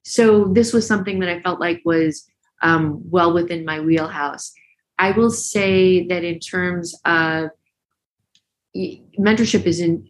[0.02, 2.26] So this was something that I felt like was
[2.62, 4.52] um, well within my wheelhouse.
[4.98, 7.48] I will say that in terms of
[9.18, 10.08] mentorship is in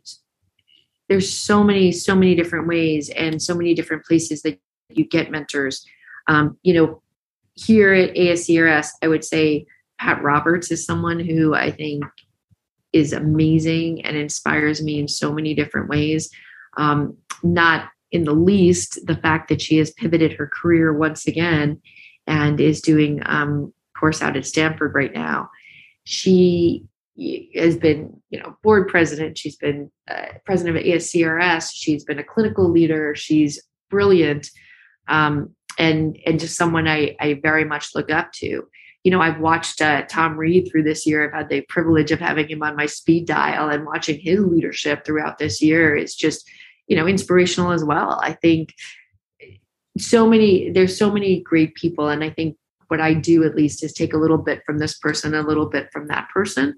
[1.09, 4.59] there's so many so many different ways and so many different places that
[4.91, 5.85] you get mentors.
[6.29, 7.03] Um, you know
[7.57, 9.65] here at ascrs i would say
[10.01, 12.03] pat roberts is someone who i think
[12.95, 16.31] is amazing and inspires me in so many different ways.
[16.77, 21.83] Um, not in the least the fact that she has pivoted her career once again
[22.29, 25.51] and is doing um, course out at stanford right now.
[26.05, 26.85] She
[27.55, 29.39] has been, you know, board president.
[29.39, 31.71] She's been uh, president of ASCRS.
[31.73, 33.15] She's been a clinical leader.
[33.15, 34.51] She's brilliant,
[35.07, 38.65] um, and and just someone I I very much look up to.
[39.05, 41.25] You know, I've watched uh, Tom Reed through this year.
[41.25, 45.05] I've had the privilege of having him on my speed dial and watching his leadership
[45.05, 46.49] throughout this year is just,
[46.87, 48.19] you know, inspirational as well.
[48.23, 48.73] I think
[49.99, 52.57] so many there's so many great people, and I think
[52.89, 55.67] what I do at least is take a little bit from this person, a little
[55.67, 56.75] bit from that person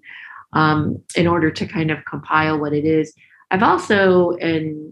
[0.57, 3.13] um, in order to kind of compile what it is.
[3.51, 4.91] I've also, and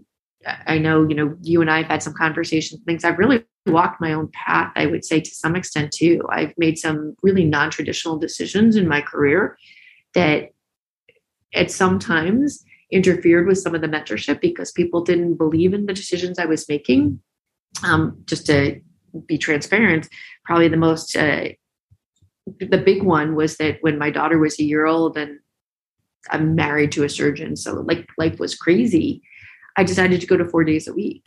[0.67, 3.99] I know, you know, you and I have had some conversations, things I've really walked
[3.99, 6.21] my own path, I would say to some extent too.
[6.29, 9.57] I've made some really non traditional decisions in my career
[10.13, 10.49] that
[11.55, 15.93] at some times interfered with some of the mentorship because people didn't believe in the
[15.93, 17.19] decisions I was making.
[17.83, 18.79] Um, just to
[19.25, 20.09] be transparent,
[20.45, 21.49] probably the most, uh,
[22.45, 25.39] the big one was that when my daughter was a year old and
[26.31, 29.21] I'm married to a surgeon, so like life was crazy.
[29.77, 31.25] I decided to go to four days a week.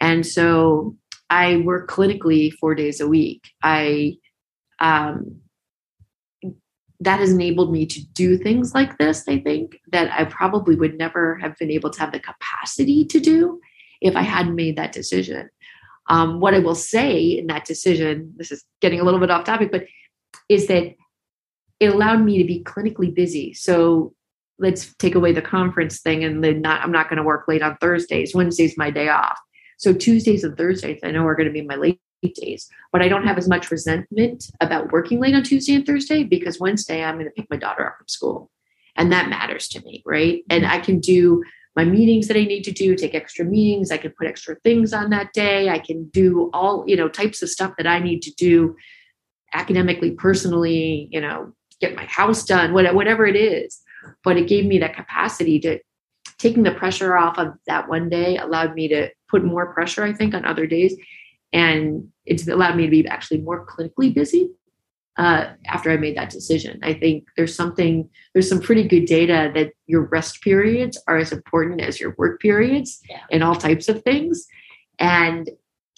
[0.00, 0.96] And so
[1.30, 3.48] I work clinically four days a week.
[3.62, 4.16] I
[4.80, 5.40] um,
[7.00, 10.96] that has enabled me to do things like this, I think, that I probably would
[10.96, 13.60] never have been able to have the capacity to do
[14.00, 15.50] if I hadn't made that decision.
[16.08, 19.44] Um, what I will say in that decision, this is getting a little bit off
[19.44, 19.86] topic, but
[20.48, 20.94] is that
[21.80, 23.54] it allowed me to be clinically busy.
[23.54, 24.14] So
[24.58, 27.62] let's take away the conference thing and then not I'm not going to work late
[27.62, 28.34] on Thursdays.
[28.34, 29.38] Wednesday's my day off.
[29.78, 33.08] So Tuesdays and Thursdays I know are going to be my late days, but I
[33.08, 37.16] don't have as much resentment about working late on Tuesday and Thursday because Wednesday I'm
[37.16, 38.50] going to pick my daughter up from school.
[38.96, 40.42] And that matters to me, right?
[40.48, 41.42] And I can do
[41.76, 44.92] my meetings that I need to do, take extra meetings, I can put extra things
[44.92, 48.22] on that day, I can do all, you know, types of stuff that I need
[48.22, 48.76] to do
[49.52, 53.83] academically, personally, you know, get my house done, whatever it is
[54.24, 55.78] but it gave me that capacity to
[56.38, 60.12] taking the pressure off of that one day allowed me to put more pressure i
[60.12, 60.94] think on other days.
[61.52, 64.50] And it's allowed me to be actually more clinically busy
[65.16, 66.80] uh, after i made that decision.
[66.82, 71.32] I think there's something there's some pretty good data that your rest periods are as
[71.32, 73.20] important as your work periods yeah.
[73.30, 74.46] in all types of things.
[74.98, 75.50] And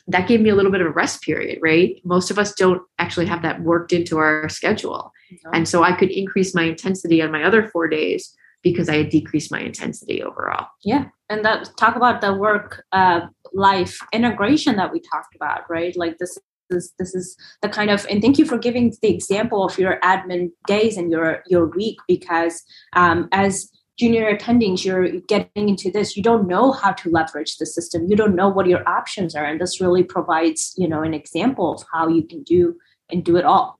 [0.08, 2.00] that gave me a little bit of a rest period, right?
[2.04, 5.12] Most of us don't actually have that worked into our schedule.
[5.52, 9.10] And so I could increase my intensity on my other four days because I had
[9.10, 10.66] decreased my intensity overall.
[10.84, 11.06] Yeah.
[11.28, 13.20] And that talk about the work uh,
[13.52, 15.96] life integration that we talked about, right?
[15.96, 16.38] Like this
[16.70, 20.00] is this is the kind of and thank you for giving the example of your
[20.02, 22.62] admin days and your your week because
[22.94, 27.66] um, as junior attendings you're getting into this you don't know how to leverage the
[27.66, 31.14] system you don't know what your options are and this really provides you know an
[31.14, 32.76] example of how you can do
[33.10, 33.78] and do it all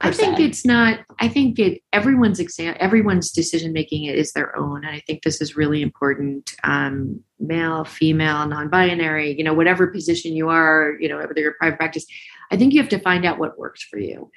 [0.00, 1.00] I think it's not.
[1.20, 1.80] I think it.
[1.92, 2.76] Everyone's exam.
[2.78, 6.52] Everyone's decision making is their own, and I think this is really important.
[6.62, 9.34] Um, male, female, non-binary.
[9.38, 10.96] You know, whatever position you are.
[11.00, 12.04] You know, whether you're private practice,
[12.50, 14.30] I think you have to find out what works for you.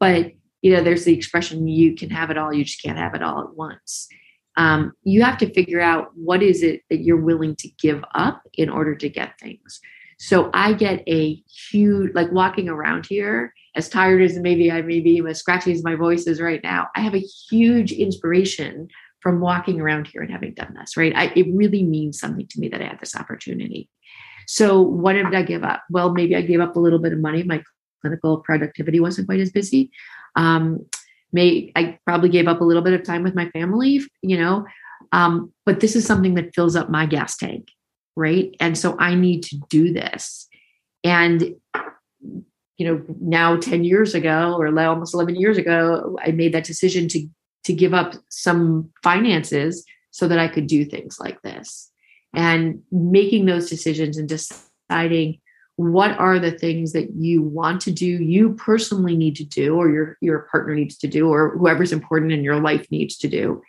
[0.00, 3.14] But you know, there's the expression: you can have it all, you just can't have
[3.14, 4.08] it all at once
[4.56, 8.42] um, you have to figure out what is it that you're willing to give up
[8.54, 9.80] in order to get things.
[10.22, 15.00] So i get a huge like walking around here as tired as maybe i may
[15.00, 18.86] be as scratchy as my voice is right now i have a huge inspiration
[19.18, 21.12] from walking around here and having done this right?
[21.16, 23.90] I, it really means something to me that i had this opportunity.
[24.46, 25.82] So what did i give up?
[25.90, 27.42] Well maybe i gave up a little bit of money.
[27.42, 27.60] My
[28.00, 29.90] clinical productivity wasn't quite as busy.
[30.36, 30.86] Um,
[31.32, 34.64] may i probably gave up a little bit of time with my family you know?
[35.12, 37.68] Um, but this is something that fills up my gas tank
[38.16, 38.54] right?
[38.60, 40.48] And so i need to do this.
[41.04, 41.54] And
[42.78, 47.06] you know now 10 years ago or almost 11 years ago i made that decision
[47.06, 47.28] to
[47.64, 51.90] to give up some finances so that i could do things like this.
[52.34, 55.38] And making those decisions and deciding
[55.76, 59.90] what are the things that you want to do you personally need to do or
[59.90, 63.62] your your partner needs to do or whoever's important in your life needs to do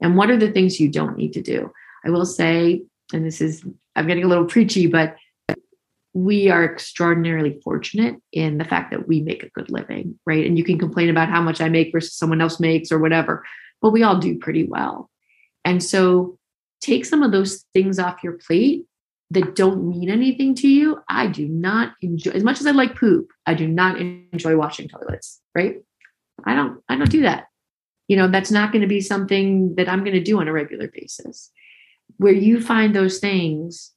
[0.00, 1.70] and what are the things you don't need to do
[2.04, 5.16] i will say and this is i'm getting a little preachy but
[6.12, 10.44] we are extraordinarily fortunate in the fact that we make a good living, right?
[10.44, 13.44] And you can complain about how much I make versus someone else makes or whatever,
[13.80, 15.08] but we all do pretty well.
[15.64, 16.38] And so
[16.80, 18.86] take some of those things off your plate
[19.30, 21.00] that don't mean anything to you.
[21.08, 24.88] I do not enjoy as much as I like poop, I do not enjoy washing
[24.88, 25.76] toilets, right?
[26.44, 27.46] I don't I don't do that.
[28.08, 30.52] You know, that's not going to be something that I'm going to do on a
[30.52, 31.50] regular basis.
[32.16, 33.92] Where you find those things,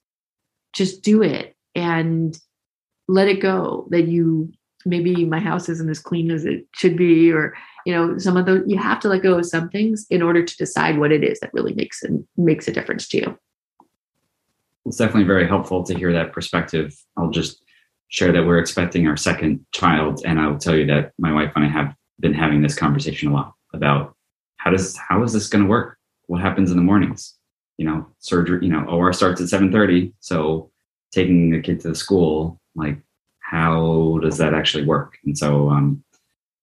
[0.72, 2.38] just do it and
[3.08, 4.52] let it go that you
[4.86, 8.46] maybe my house isn't as clean as it should be or you know some of
[8.46, 11.24] those you have to let go of some things in order to decide what it
[11.24, 13.38] is that really makes it makes a difference to you
[14.86, 17.62] it's definitely very helpful to hear that perspective i'll just
[18.08, 21.52] share that we're expecting our second child and i will tell you that my wife
[21.56, 24.14] and i have been having this conversation a lot about
[24.56, 27.34] how does how is this going to work what happens in the mornings
[27.76, 30.70] you know surgery you know or starts at 7.30 so
[31.12, 32.98] taking the kid to the school like
[33.40, 36.02] how does that actually work and so um,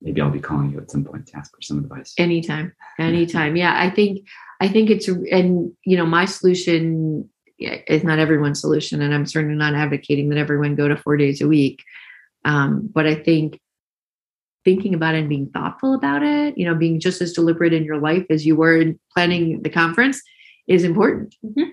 [0.01, 2.13] maybe I'll be calling you at some point to ask for some advice.
[2.17, 3.55] Anytime, anytime.
[3.55, 4.27] Yeah, I think
[4.59, 7.29] I think it's and you know my solution
[7.61, 11.41] is not everyone's solution, and I'm certainly not advocating that everyone go to four days
[11.41, 11.83] a week.
[12.45, 13.59] Um, but I think
[14.63, 17.83] thinking about it and being thoughtful about it, you know, being just as deliberate in
[17.83, 20.21] your life as you were in planning the conference
[20.67, 21.35] is important.
[21.43, 21.71] Mm-hmm.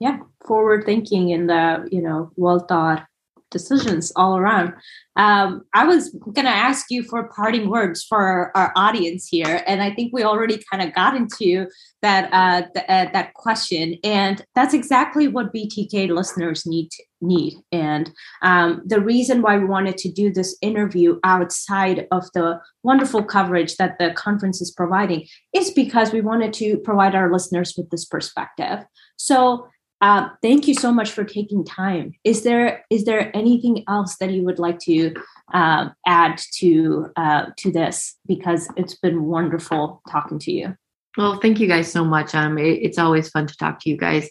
[0.00, 3.06] Yeah, forward thinking and the you know well thought
[3.50, 4.72] decisions all around.
[5.16, 9.80] Um, I was going to ask you for parting words for our audience here, and
[9.80, 11.68] I think we already kind of got into
[12.02, 17.54] that uh, th- uh, that question, and that's exactly what BTK listeners need need.
[17.72, 23.24] And um, the reason why we wanted to do this interview outside of the wonderful
[23.24, 27.88] coverage that the conference is providing is because we wanted to provide our listeners with
[27.90, 28.84] this perspective.
[29.16, 29.68] So
[30.00, 32.12] uh, thank you so much for taking time.
[32.24, 35.14] Is there is there anything else that you would like to
[35.52, 38.16] uh, add to uh, to this?
[38.26, 40.76] Because it's been wonderful talking to you.
[41.16, 42.34] Well, thank you guys so much.
[42.34, 44.28] Um, it, it's always fun to talk to you guys,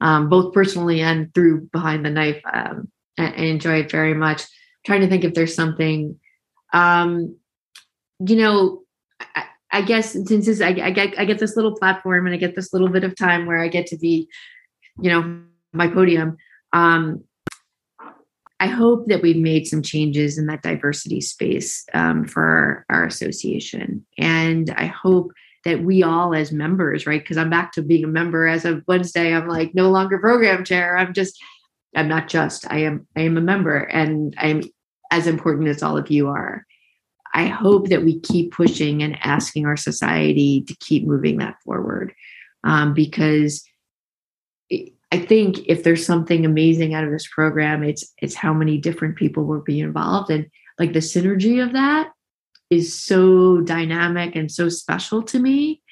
[0.00, 2.40] um, both personally and through behind the knife.
[2.52, 4.42] Um, I, I enjoy it very much.
[4.42, 4.46] I'm
[4.84, 6.18] trying to think if there's something,
[6.72, 7.36] um,
[8.20, 8.82] you know.
[9.34, 12.56] I, I guess since I, I get I get this little platform and I get
[12.56, 14.28] this little bit of time where I get to be
[15.00, 15.40] you know
[15.72, 16.36] my podium
[16.72, 17.22] um,
[18.60, 23.04] i hope that we've made some changes in that diversity space um, for our, our
[23.04, 24.04] association.
[24.18, 25.32] And i hope
[25.64, 28.82] that we all as members right because i'm back to being a member as of
[28.86, 30.96] wednesday i'm like no longer program chair.
[30.96, 31.38] I'm just
[31.96, 32.70] i'm not just.
[32.70, 34.62] I am i am a member and i'm
[35.10, 36.66] as important as all of you are.
[37.34, 42.14] I hope that we keep pushing and asking our society to keep moving that forward
[42.64, 43.64] um, because
[45.10, 49.16] I think if there's something amazing out of this program, it's it's how many different
[49.16, 50.46] people will be involved and
[50.78, 52.12] like the synergy of that
[52.70, 55.82] is so dynamic and so special to me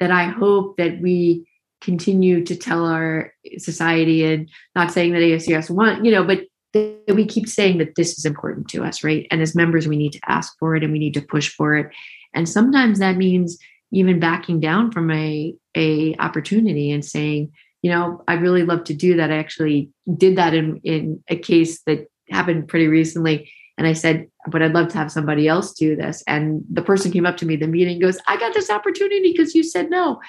[0.00, 1.46] that I hope that we
[1.80, 7.14] continue to tell our society and not saying that ASCRS want, you know, but that
[7.14, 9.26] we keep saying that this is important to us, right?
[9.30, 11.76] And as members, we need to ask for it and we need to push for
[11.76, 11.90] it.
[12.34, 13.58] And sometimes that means
[13.92, 17.52] even backing down from a, a opportunity and saying,
[17.86, 19.30] you know, I'd really love to do that.
[19.30, 23.48] I actually did that in, in a case that happened pretty recently.
[23.78, 26.24] And I said, but I'd love to have somebody else do this.
[26.26, 29.54] And the person came up to me, the meeting goes, I got this opportunity because
[29.54, 30.20] you said no.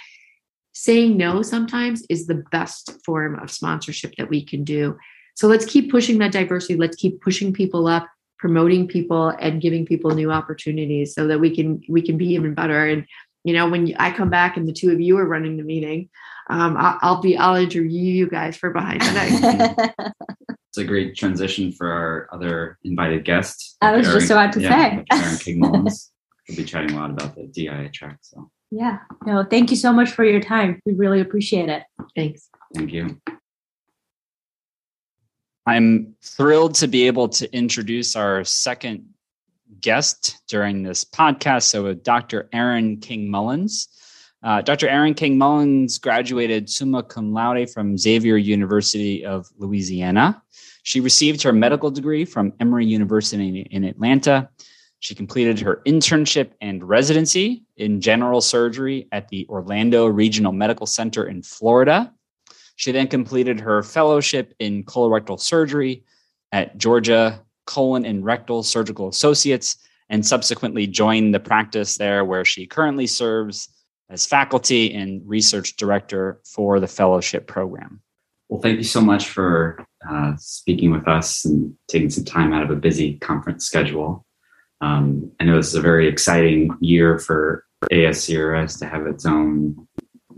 [0.73, 4.95] Saying no sometimes is the best form of sponsorship that we can do.
[5.33, 6.75] So let's keep pushing that diversity.
[6.75, 11.55] Let's keep pushing people up, promoting people and giving people new opportunities so that we
[11.55, 12.85] can we can be even better.
[12.85, 13.07] And
[13.43, 16.09] you know, when I come back and the two of you are running the meeting,
[16.49, 19.11] um, I'll, I'll, be I'll interview you guys for behind the
[19.97, 20.13] knife.
[20.69, 23.75] it's a great transition for our other invited guests.
[23.81, 25.03] I was Erin, just about to yeah, say.
[25.11, 26.11] Erin King Mullins.
[26.47, 28.19] we'll be chatting a lot about the DEI track.
[28.21, 30.81] So yeah, no, thank you so much for your time.
[30.85, 31.83] We really appreciate it.
[32.15, 32.49] Thanks.
[32.75, 33.19] Thank you.
[35.65, 39.05] I'm thrilled to be able to introduce our second
[39.81, 41.63] guest during this podcast.
[41.63, 42.47] So, Dr.
[42.53, 43.89] Erin King Mullins.
[44.43, 44.87] Uh, Dr.
[44.87, 50.41] Erin King Mullins graduated summa cum laude from Xavier University of Louisiana.
[50.83, 54.49] She received her medical degree from Emory University in Atlanta.
[54.99, 61.27] She completed her internship and residency in general surgery at the Orlando Regional Medical Center
[61.27, 62.13] in Florida.
[62.75, 66.03] She then completed her fellowship in colorectal surgery
[66.51, 69.77] at Georgia Colon and Rectal Surgical Associates
[70.09, 73.69] and subsequently joined the practice there where she currently serves
[74.09, 78.01] as faculty and research director for the fellowship program.
[78.49, 82.63] Well, thank you so much for uh, speaking with us and taking some time out
[82.63, 84.25] of a busy conference schedule.
[84.79, 89.87] Um, I know this is a very exciting year for ASCRS to have its own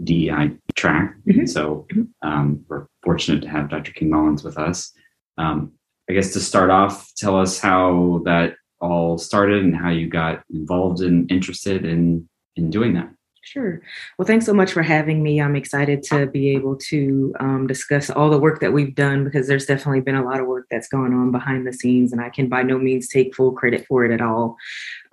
[0.03, 1.15] DEI track.
[1.27, 1.45] Mm-hmm.
[1.45, 1.87] So
[2.21, 3.91] um, we're fortunate to have Dr.
[3.91, 4.91] King Mullins with us.
[5.37, 5.73] Um,
[6.09, 10.41] I guess to start off, tell us how that all started and how you got
[10.49, 13.09] involved and interested in in doing that.
[13.51, 13.81] Sure.
[14.15, 15.41] Well, thanks so much for having me.
[15.41, 19.47] I'm excited to be able to um, discuss all the work that we've done because
[19.47, 22.29] there's definitely been a lot of work that's going on behind the scenes, and I
[22.29, 24.55] can by no means take full credit for it at all.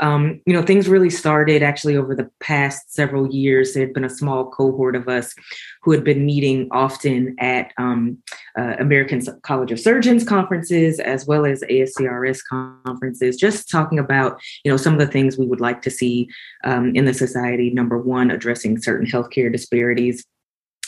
[0.00, 3.72] Um, you know, things really started actually over the past several years.
[3.72, 5.34] There had been a small cohort of us
[5.82, 8.18] who had been meeting often at um,
[8.58, 12.40] uh, American College of Surgeons conferences as well as ASCRS
[12.84, 16.28] conferences, just talking about, you know, some of the things we would like to see
[16.64, 17.70] um, in the society.
[17.70, 20.24] Number one, addressing certain healthcare disparities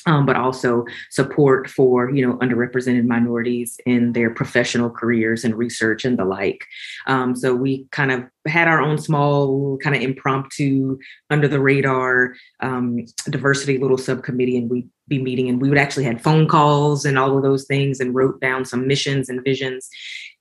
[0.08, 6.04] um, but also support for you know underrepresented minorities in their professional careers and research
[6.04, 6.64] and the like.
[7.06, 10.98] Um, so we kind of had our own small kind of impromptu
[11.30, 16.04] under the radar um, diversity little subcommittee and we'd be meeting and we would actually
[16.04, 19.88] had phone calls and all of those things and wrote down some missions and visions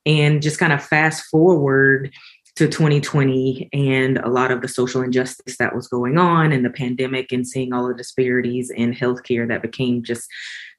[0.06, 2.12] and just kind of fast forward
[2.58, 6.70] to 2020 and a lot of the social injustice that was going on and the
[6.70, 10.28] pandemic and seeing all the disparities in healthcare that became just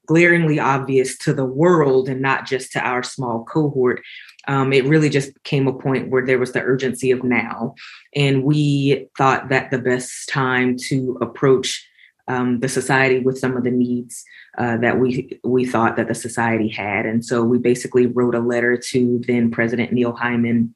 [0.06, 4.02] glaringly obvious to the world and not just to our small cohort.
[4.46, 7.74] Um, it really just came a point where there was the urgency of now.
[8.14, 11.88] And we thought that the best time to approach
[12.28, 14.22] um, the society with some of the needs
[14.58, 17.06] uh, that we we thought that the society had.
[17.06, 20.74] And so we basically wrote a letter to then President Neil Hyman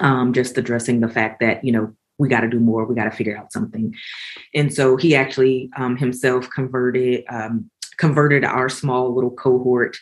[0.00, 3.04] um, just addressing the fact that you know we got to do more we got
[3.04, 3.94] to figure out something.
[4.54, 9.96] And so he actually um, himself converted um, converted our small little cohort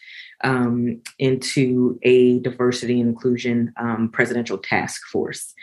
[0.45, 5.55] um, into a diversity and inclusion um, presidential task force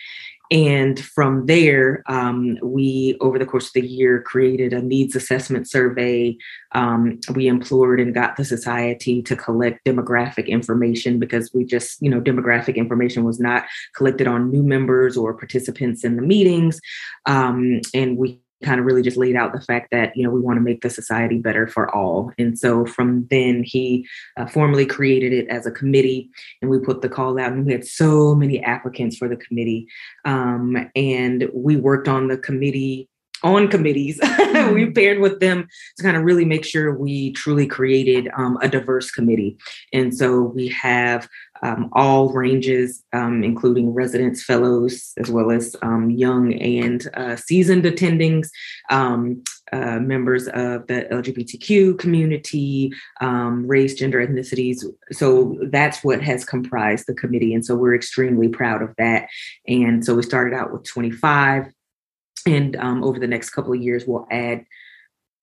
[0.52, 5.70] and from there, um, we, over the course of the year, created a needs assessment
[5.70, 6.36] survey.
[6.74, 12.10] Um, we implored and got the society to collect demographic information because we just, you
[12.10, 16.80] know, demographic information was not collected on new members or participants in the meetings.
[17.28, 20.40] Um, and we kind of really just laid out the fact that you know we
[20.40, 22.32] want to make the society better for all.
[22.38, 24.08] And so from then he
[24.38, 26.30] uh, formally created it as a committee
[26.62, 29.88] and we put the call out and we had so many applicants for the committee.
[30.26, 33.09] Um, and we worked on the committee
[33.44, 34.20] on committees.
[34.24, 34.94] we mm-hmm.
[34.94, 35.68] paired with them
[35.98, 39.58] to kind of really make sure we truly created um, a diverse committee.
[39.94, 41.28] And so we have
[41.62, 47.84] um, all ranges, um, including residents, fellows, as well as um, young and uh, seasoned
[47.84, 48.48] attendings,
[48.90, 54.84] um, uh, members of the LGBTQ community, um, race, gender, ethnicities.
[55.12, 57.54] So that's what has comprised the committee.
[57.54, 59.28] And so we're extremely proud of that.
[59.68, 61.72] And so we started out with 25
[62.46, 64.66] and um, over the next couple of years, we'll add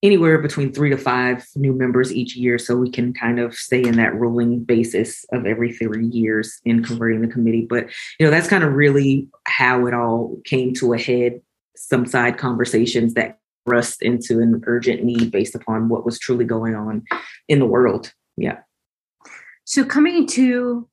[0.03, 3.83] anywhere between three to five new members each year so we can kind of stay
[3.83, 7.67] in that rolling basis of every three years in converting the committee.
[7.69, 7.87] But
[8.19, 11.41] you know that's kind of really how it all came to a head.
[11.77, 16.75] Some side conversations that thrust into an urgent need based upon what was truly going
[16.75, 17.05] on
[17.49, 18.13] in the world.
[18.37, 18.59] Yeah.
[19.65, 20.89] So coming to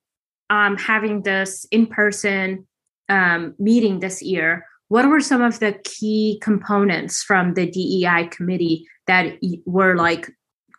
[0.50, 2.68] um, having this in-person
[3.10, 8.86] um, meeting this year what were some of the key components from the DEI committee
[9.08, 10.30] that were like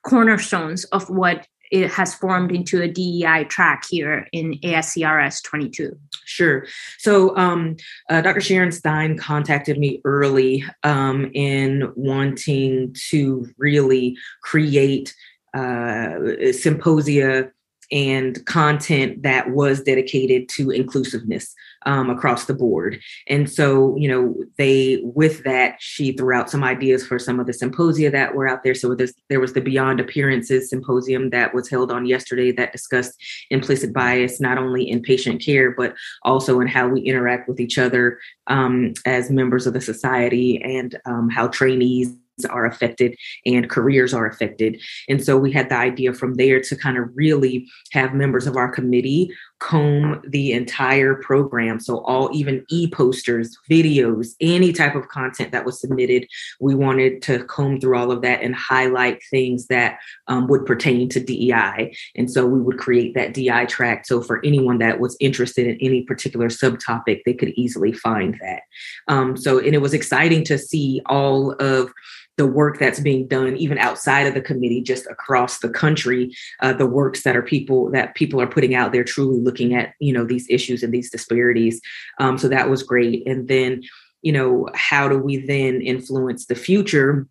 [0.05, 5.99] cornerstones of what it has formed into a DEI track here in ASCRS 22?
[6.27, 6.65] Sure.
[6.99, 7.75] So, um,
[8.09, 8.41] uh, Dr.
[8.41, 15.13] Sharon Stein contacted me early um, in wanting to really create
[15.55, 17.51] uh, symposia
[17.91, 21.55] and content that was dedicated to inclusiveness
[21.87, 23.01] um, across the board.
[23.29, 27.47] And so, you know, they, with that, she threw out some ideas for some of
[27.47, 28.75] the symposia that were out there.
[28.75, 28.97] So
[29.29, 33.15] there was the Beyond Appearances Symposium that was held on yesterday that discussed
[33.51, 37.79] implicit bias, not only in patient care, but also in how we interact with each
[37.79, 42.15] other um, as members of the society and um, how trainees
[42.51, 43.17] are affected
[43.47, 44.81] and careers are affected.
[45.09, 48.57] And so we had the idea from there to kind of really have members of
[48.57, 49.31] our committee
[49.61, 51.81] comb the entire program.
[51.81, 56.27] So all even e-posters, videos, any type of content that was submitted,
[56.61, 61.09] we wanted to comb through all of that and highlight things that um, would pertain
[61.11, 61.97] to DEI.
[62.17, 64.07] And so we would create that DEI track.
[64.07, 68.63] So for anyone that was interested in any particular subtopic, they could easily find that.
[69.09, 71.91] Um, so and it was exciting to see all of
[72.37, 76.73] the work that's being done even outside of the committee just across the country uh,
[76.73, 80.13] the works that are people that people are putting out there truly looking at you
[80.13, 81.81] know these issues and these disparities.
[82.19, 83.27] Um, so that was great.
[83.27, 83.83] And then
[84.23, 87.27] you know how do we then influence the future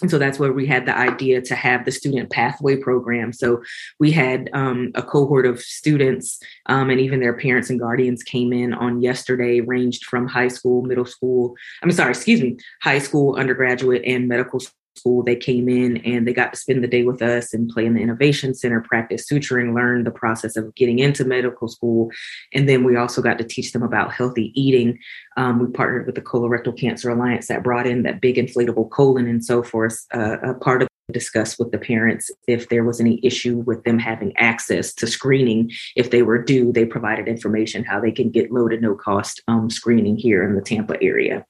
[0.00, 3.32] and so that's where we had the idea to have the student pathway program.
[3.32, 3.62] So
[3.98, 8.52] we had um, a cohort of students um, and even their parents and guardians came
[8.52, 13.34] in on yesterday, ranged from high school, middle school, I'm sorry, excuse me, high school,
[13.36, 14.60] undergraduate, and medical
[14.98, 15.22] school.
[15.22, 17.94] They came in and they got to spend the day with us and play in
[17.94, 22.10] the Innovation Center, practice suturing, learn the process of getting into medical school.
[22.52, 24.98] And then we also got to teach them about healthy eating.
[25.36, 29.26] Um, we partnered with the Colorectal Cancer Alliance that brought in that big inflatable colon
[29.26, 33.18] and so forth, uh, a part of discuss with the parents if there was any
[33.24, 37.98] issue with them having access to screening if they were due they provided information how
[37.98, 41.46] they can get low to no cost um, screening here in the tampa area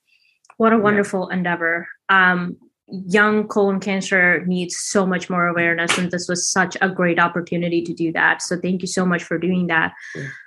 [0.59, 1.37] what a wonderful yeah.
[1.37, 2.57] endeavor um,
[2.91, 7.83] young colon cancer needs so much more awareness and this was such a great opportunity
[7.83, 8.43] to do that.
[8.43, 9.93] So thank you so much for doing that.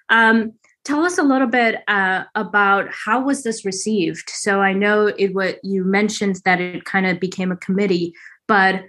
[0.10, 4.30] Um, tell us a little bit uh, about how was this received?
[4.30, 8.14] So i know it what you mentioned that it kind of became a committee
[8.48, 8.84] but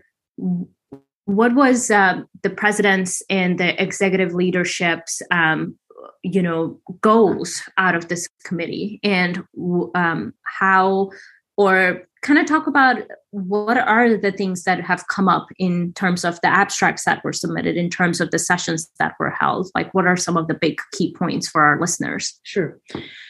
[1.24, 5.76] what was uh, the president's and the executive leadership's um,
[6.22, 9.00] you know goals out of this committee?
[9.02, 9.44] And
[9.94, 11.10] um, how
[11.56, 12.98] or kind of talk about
[13.30, 17.32] what are the things that have come up in terms of the abstracts that were
[17.32, 19.70] submitted in terms of the sessions that were held?
[19.74, 22.38] Like what are some of the big key points for our listeners?
[22.44, 22.78] Sure.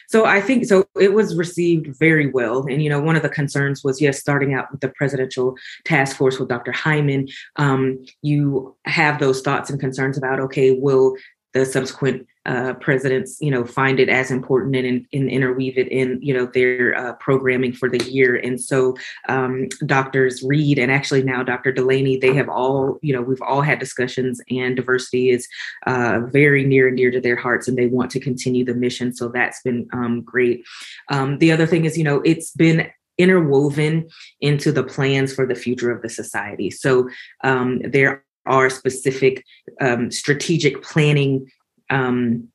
[0.07, 2.65] So i think so it was received very well.
[2.69, 6.15] And you know one of the concerns was yes starting out with the presidential task
[6.15, 11.15] force with dr hyman um, you have those thoughts and concerns about okay will
[11.53, 16.19] the subsequent uh, presidents, you know, find it as important and, and interweave it in,
[16.21, 18.35] you know, their uh, programming for the year.
[18.35, 18.95] And so,
[19.29, 21.71] um, doctors Reed and actually now Dr.
[21.71, 25.47] Delaney, they have all, you know, we've all had discussions, and diversity is
[25.87, 29.13] uh, very near and dear to their hearts, and they want to continue the mission.
[29.13, 30.63] So that's been um, great.
[31.09, 34.09] Um, the other thing is, you know, it's been interwoven
[34.41, 36.69] into the plans for the future of the society.
[36.71, 37.09] So
[37.43, 39.45] um, there are specific
[39.79, 41.47] um, strategic planning
[41.93, 42.49] um,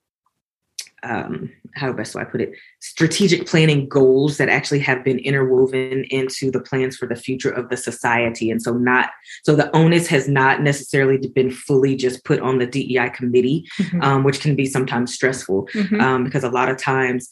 [1.04, 2.52] um, how best do I put it?
[2.80, 7.68] Strategic planning goals that actually have been interwoven into the plans for the future of
[7.68, 8.50] the society.
[8.50, 9.10] And so, not
[9.44, 14.02] so the onus has not necessarily been fully just put on the DEI committee, mm-hmm.
[14.02, 16.00] um, which can be sometimes stressful mm-hmm.
[16.00, 17.28] um, because a lot of times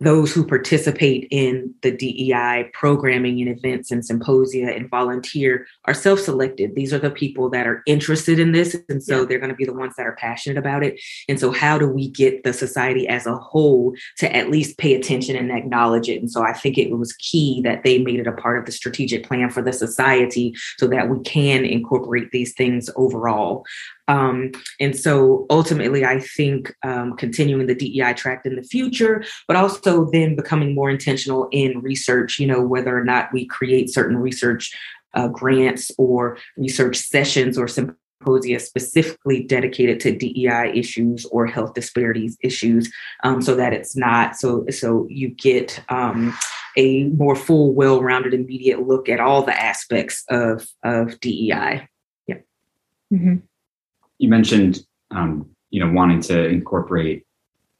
[0.00, 6.18] those who participate in the DEI programming and events and symposia and volunteer are self
[6.18, 6.74] selected.
[6.74, 8.76] These are the people that are interested in this.
[8.88, 9.26] And so yeah.
[9.26, 11.00] they're going to be the ones that are passionate about it.
[11.28, 14.94] And so, how do we get the society as a whole to at least pay
[14.94, 16.20] attention and acknowledge it?
[16.20, 18.72] And so, I think it was key that they made it a part of the
[18.72, 23.64] strategic plan for the society so that we can incorporate these things overall.
[24.08, 29.56] Um, and so ultimately, I think um, continuing the DEI track in the future, but
[29.56, 34.16] also then becoming more intentional in research, you know, whether or not we create certain
[34.16, 34.76] research
[35.14, 42.36] uh, grants or research sessions or symposia specifically dedicated to DEI issues or health disparities
[42.42, 42.92] issues,
[43.22, 46.36] um, so that it's not so so you get um,
[46.76, 51.88] a more full, well-rounded, immediate look at all the aspects of of DEI.
[52.26, 52.38] Yeah.
[53.12, 53.36] Mm-hmm
[54.24, 57.26] you mentioned um, you know wanting to incorporate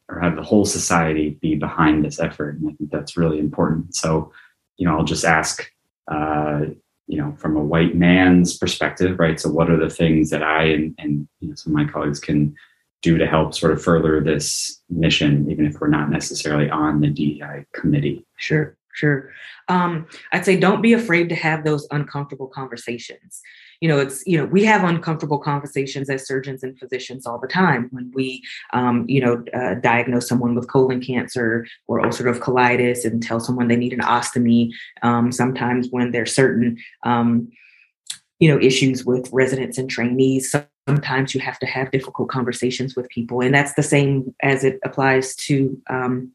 [0.07, 3.95] or have the whole society be behind this effort and i think that's really important.
[3.95, 4.31] So
[4.77, 5.71] you know i'll just ask
[6.07, 6.61] uh,
[7.07, 9.39] you know from a white man's perspective right?
[9.39, 12.19] So what are the things that i and, and you know, some of my colleagues
[12.19, 12.55] can
[13.01, 17.09] do to help sort of further this mission even if we're not necessarily on the
[17.09, 18.23] dei committee?
[18.37, 19.31] Sure sure.
[19.67, 23.41] Um, i'd say don't be afraid to have those uncomfortable conversations.
[23.81, 27.47] You know it's you know we have uncomfortable conversations as surgeons and physicians all the
[27.47, 28.41] time when we
[28.73, 33.67] um, you know uh, diagnose someone with colon cancer or ulcerative colitis and tell someone
[33.67, 34.71] they need an ostomy
[35.03, 37.49] um, sometimes when there's certain um,
[38.39, 40.55] you know issues with residents and trainees
[40.87, 43.41] sometimes you have to have difficult conversations with people.
[43.41, 46.31] And that's the same as it applies to um,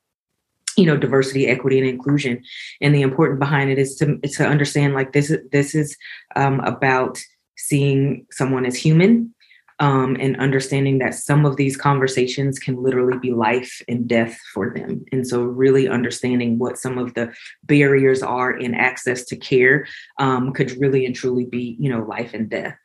[0.80, 2.42] you know diversity equity and inclusion
[2.80, 5.96] and the important behind it is to to understand like this this is
[6.36, 7.18] um, about
[7.56, 9.34] seeing someone as human
[9.80, 14.72] um, and understanding that some of these conversations can literally be life and death for
[14.74, 15.04] them.
[15.10, 17.32] And so, really understanding what some of the
[17.64, 19.86] barriers are in access to care
[20.18, 22.76] um, could really and truly be, you know, life and death.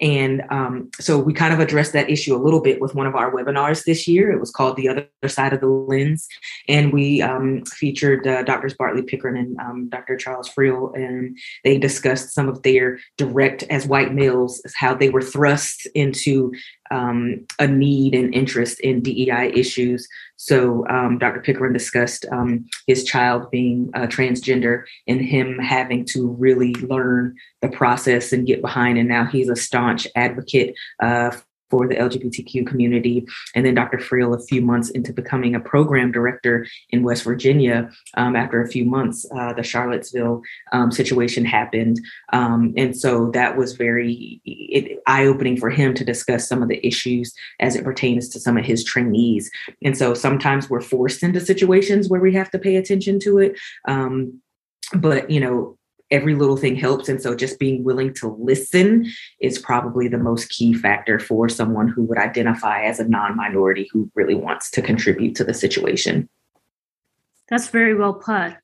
[0.00, 3.14] And um, so we kind of addressed that issue a little bit with one of
[3.14, 4.32] our webinars this year.
[4.32, 6.26] It was called The Other Side of the Lens.
[6.68, 8.74] And we um, featured uh, Drs.
[8.74, 10.16] Bartley Pickron and um, Dr.
[10.16, 15.22] Charles Friel, and they discussed some of their direct as white males, how they were
[15.22, 16.52] thrust into
[16.90, 20.06] um, a need and interest in DEI issues.
[20.36, 21.40] So um, Dr.
[21.40, 27.68] Pickron discussed um, his child being uh, transgender and him having to really learn the
[27.68, 28.98] process and get behind.
[28.98, 31.36] And now he's a staunch advocate uh,
[31.70, 33.26] for the LGBTQ community.
[33.54, 33.98] And then Dr.
[33.98, 38.68] Friel, a few months into becoming a program director in West Virginia, um, after a
[38.68, 40.42] few months, uh, the Charlottesville
[40.72, 42.00] um, situation happened.
[42.32, 44.40] Um, and so that was very
[45.06, 48.56] eye opening for him to discuss some of the issues as it pertains to some
[48.56, 49.50] of his trainees.
[49.82, 53.58] And so sometimes we're forced into situations where we have to pay attention to it.
[53.88, 54.40] Um,
[54.94, 55.76] but, you know,
[56.14, 57.08] every little thing helps.
[57.08, 59.06] And so just being willing to listen
[59.40, 63.88] is probably the most key factor for someone who would identify as a non minority
[63.92, 66.28] who really wants to contribute to the situation.
[67.48, 68.54] That's very well put.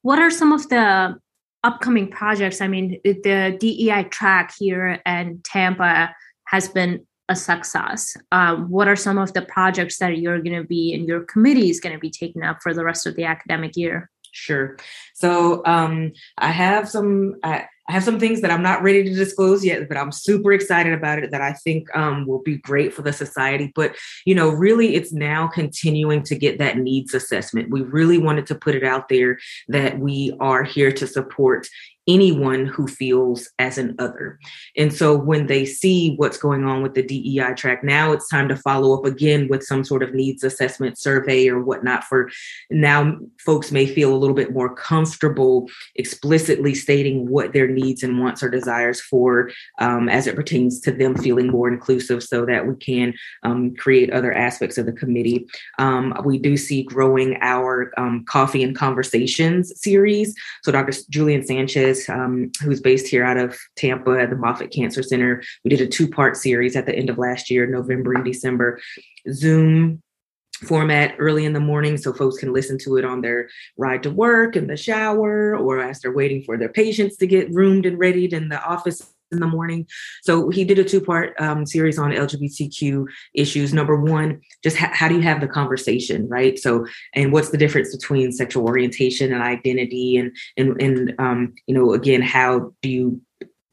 [0.00, 1.18] What are some of the
[1.62, 2.62] upcoming projects?
[2.62, 6.14] I mean, the DEI track here in Tampa
[6.46, 8.16] has been a success.
[8.32, 11.70] Um, what are some of the projects that you're going to be and your committee
[11.70, 14.10] is going to be taking up for the rest of the academic year?
[14.34, 14.76] Sure.
[15.14, 17.36] So um, I have some.
[17.44, 20.52] I, I have some things that I'm not ready to disclose yet, but I'm super
[20.52, 23.72] excited about it that I think um, will be great for the society.
[23.74, 27.70] But, you know, really, it's now continuing to get that needs assessment.
[27.70, 31.66] We really wanted to put it out there that we are here to support
[32.06, 34.38] anyone who feels as an other.
[34.76, 38.48] And so when they see what's going on with the DEI track, now it's time
[38.48, 42.04] to follow up again with some sort of needs assessment survey or whatnot.
[42.04, 42.30] For
[42.70, 48.20] now, folks may feel a little bit more comfortable explicitly stating what their needs and
[48.20, 52.66] wants or desires for um, as it pertains to them feeling more inclusive so that
[52.66, 55.46] we can um, create other aspects of the committee.
[55.78, 60.34] Um, we do see growing our um, coffee and conversations series.
[60.62, 60.92] So Dr.
[61.10, 65.42] Julian Sanchez um, who's based here out of Tampa at the Moffitt Cancer Center.
[65.64, 68.80] We did a two part series at the end of last year, November and December.
[69.32, 70.02] Zoom
[70.62, 74.10] format early in the morning so folks can listen to it on their ride to
[74.10, 77.98] work in the shower or as they're waiting for their patients to get roomed and
[77.98, 79.86] readied in the office in the morning.
[80.22, 83.74] So he did a two part um, series on LGBTQ issues.
[83.74, 86.58] Number one, just ha- how do you have the conversation, right?
[86.58, 91.74] So, and what's the difference between sexual orientation and identity, and and and um, you
[91.74, 93.20] know, again, how do you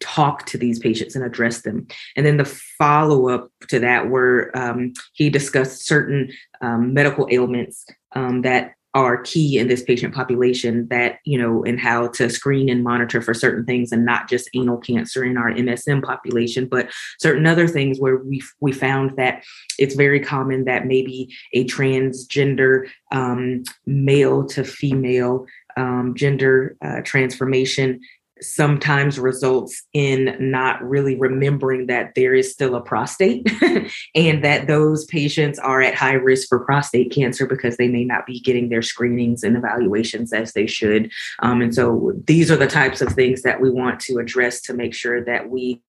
[0.02, 1.88] talk to these patients and address them.
[2.16, 6.32] And then the follow up to that, where um, he discussed certain
[6.62, 7.86] um, medical ailments
[8.16, 12.68] um, that are key in this patient population that you know and how to screen
[12.68, 16.90] and monitor for certain things and not just anal cancer in our MSM population but
[17.18, 19.44] certain other things where we we found that
[19.80, 25.46] it's very common that maybe a transgender um, male to female
[25.78, 28.02] um, gender uh, transformation
[28.42, 33.48] sometimes results in not really remembering that there is still a prostate
[34.16, 38.26] and that those patients are at high risk for prostate cancer because they may not
[38.26, 41.12] be getting their screenings and evaluations as they should.
[41.40, 44.74] Um, and so these are the types of things that we want to address to
[44.74, 45.82] make sure that we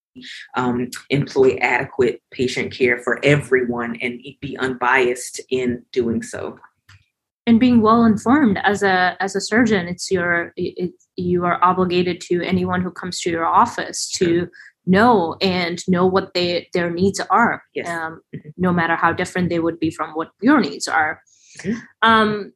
[0.56, 6.58] um, employ adequate patient care for everyone and be unbiased in doing so
[7.46, 12.20] and being well informed as a as a surgeon it's your it, you are obligated
[12.20, 14.48] to anyone who comes to your office to
[14.86, 17.88] know and know what they their needs are yes.
[17.88, 18.48] um, mm-hmm.
[18.56, 21.20] no matter how different they would be from what your needs are
[21.58, 21.78] mm-hmm.
[22.02, 22.52] um,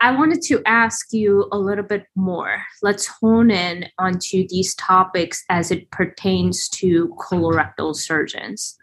[0.00, 5.44] i wanted to ask you a little bit more let's hone in onto these topics
[5.48, 8.76] as it pertains to colorectal surgeons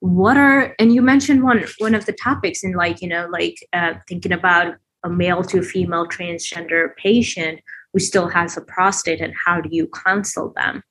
[0.00, 3.56] what are and you mentioned one one of the topics in like you know like
[3.72, 4.74] uh, thinking about
[5.04, 7.60] a male to female transgender patient
[7.92, 10.82] who still has a prostate and how do you counsel them?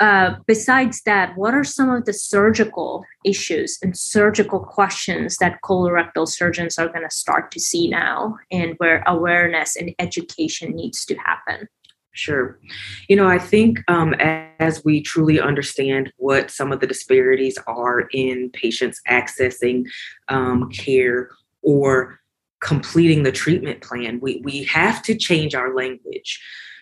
[0.00, 6.26] Uh, besides that what are some of the surgical issues and surgical questions that colorectal
[6.26, 11.14] surgeons are going to start to see now and where awareness and education needs to
[11.14, 11.68] happen
[12.14, 12.58] Sure.
[13.08, 18.00] You know, I think um, as we truly understand what some of the disparities are
[18.12, 19.86] in patients accessing
[20.28, 21.30] um, care
[21.62, 22.20] or
[22.60, 26.38] completing the treatment plan, we, we have to change our language.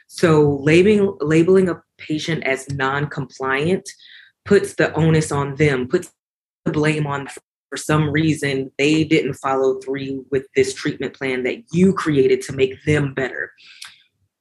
[0.09, 3.89] So, labeling, labeling a patient as non compliant
[4.45, 6.13] puts the onus on them, puts
[6.65, 7.29] the blame on
[7.69, 12.53] for some reason they didn't follow through with this treatment plan that you created to
[12.53, 13.53] make them better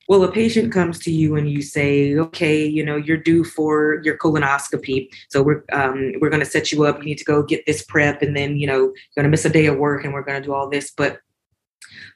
[0.09, 4.01] well, a patient comes to you and you say, okay, you know, you're due for
[4.03, 5.07] your colonoscopy.
[5.29, 6.97] So we're um, we're going to set you up.
[6.97, 9.45] You need to go get this prep, and then you know, you're going to miss
[9.45, 10.91] a day of work, and we're going to do all this.
[10.97, 11.19] But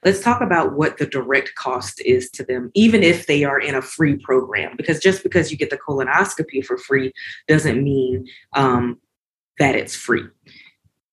[0.03, 3.75] let's talk about what the direct cost is to them, even if they are in
[3.75, 4.75] a free program.
[4.75, 7.13] Because just because you get the colonoscopy for free
[7.47, 8.99] doesn't mean um,
[9.59, 10.25] that it's free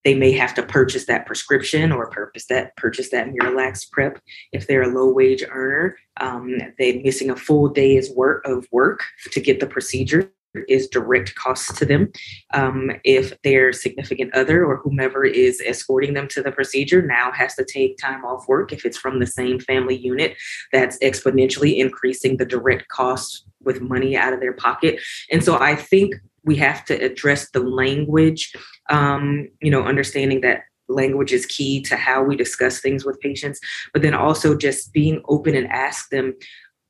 [0.05, 4.19] they may have to purchase that prescription or purchase that purchase that Miralax prep.
[4.53, 9.05] If they're a low wage earner, um, they're missing a full day's work of work
[9.33, 10.33] to get the procedure
[10.69, 12.11] is direct cost to them.
[12.53, 17.55] Um, if their significant other or whomever is escorting them to the procedure now has
[17.55, 20.37] to take time off work, if it's from the same family unit,
[20.73, 25.01] that's exponentially increasing the direct cost with money out of their pocket.
[25.31, 26.15] And so I think
[26.45, 28.53] we have to address the language,
[28.89, 33.61] um, you know, understanding that language is key to how we discuss things with patients,
[33.93, 36.35] but then also just being open and ask them,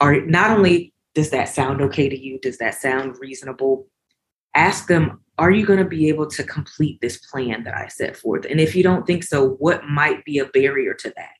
[0.00, 2.38] are not only does that sound okay to you?
[2.40, 3.86] Does that sound reasonable?
[4.54, 8.14] Ask them, are you going to be able to complete this plan that I set
[8.14, 8.44] forth?
[8.44, 11.30] And if you don't think so, what might be a barrier to that?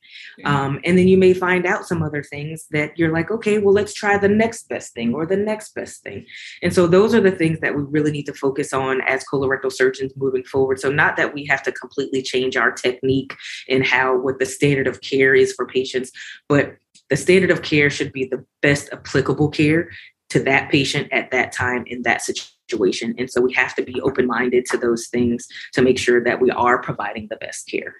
[0.43, 3.75] Um, and then you may find out some other things that you're like, okay, well,
[3.75, 6.25] let's try the next best thing or the next best thing.
[6.63, 9.71] And so those are the things that we really need to focus on as colorectal
[9.71, 10.79] surgeons moving forward.
[10.79, 13.35] So not that we have to completely change our technique
[13.69, 16.11] and how what the standard of care is for patients,
[16.49, 16.75] but
[17.11, 19.89] the standard of care should be the best applicable care
[20.31, 23.13] to that patient at that time in that situation.
[23.17, 26.39] And so we have to be open minded to those things to make sure that
[26.39, 27.95] we are providing the best care.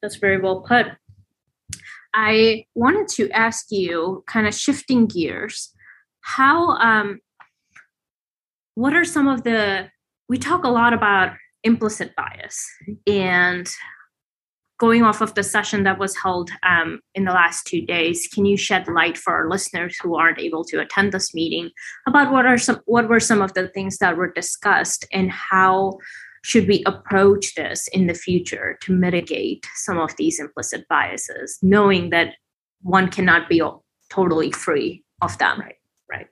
[0.00, 0.86] That's very well put.
[2.14, 5.74] I wanted to ask you, kind of shifting gears,
[6.22, 7.20] how, um,
[8.74, 9.90] what are some of the,
[10.28, 11.34] we talk a lot about
[11.64, 12.66] implicit bias
[13.06, 13.68] and
[14.78, 18.44] going off of the session that was held um, in the last two days can
[18.44, 21.70] you shed light for our listeners who aren't able to attend this meeting
[22.06, 25.96] about what are some what were some of the things that were discussed and how
[26.42, 32.10] should we approach this in the future to mitigate some of these implicit biases knowing
[32.10, 32.34] that
[32.82, 33.60] one cannot be
[34.10, 35.60] totally free of them?
[35.60, 35.76] Right
[36.10, 36.26] right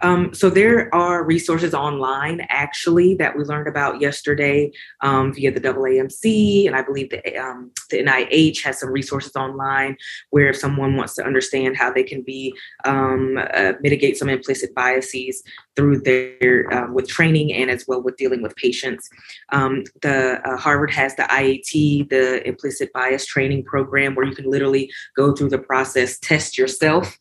[0.00, 4.70] um, so there are resources online actually that we learned about yesterday
[5.00, 9.96] um, via the AAMC, and I believe the, um, the NIH has some resources online
[10.30, 14.72] where if someone wants to understand how they can be um, uh, mitigate some implicit
[14.74, 15.42] biases
[15.74, 19.08] through their um, with training and as well with dealing with patients.
[19.52, 24.50] Um, the uh, Harvard has the IAT, the implicit bias training program, where you can
[24.50, 27.16] literally go through the process, test yourself,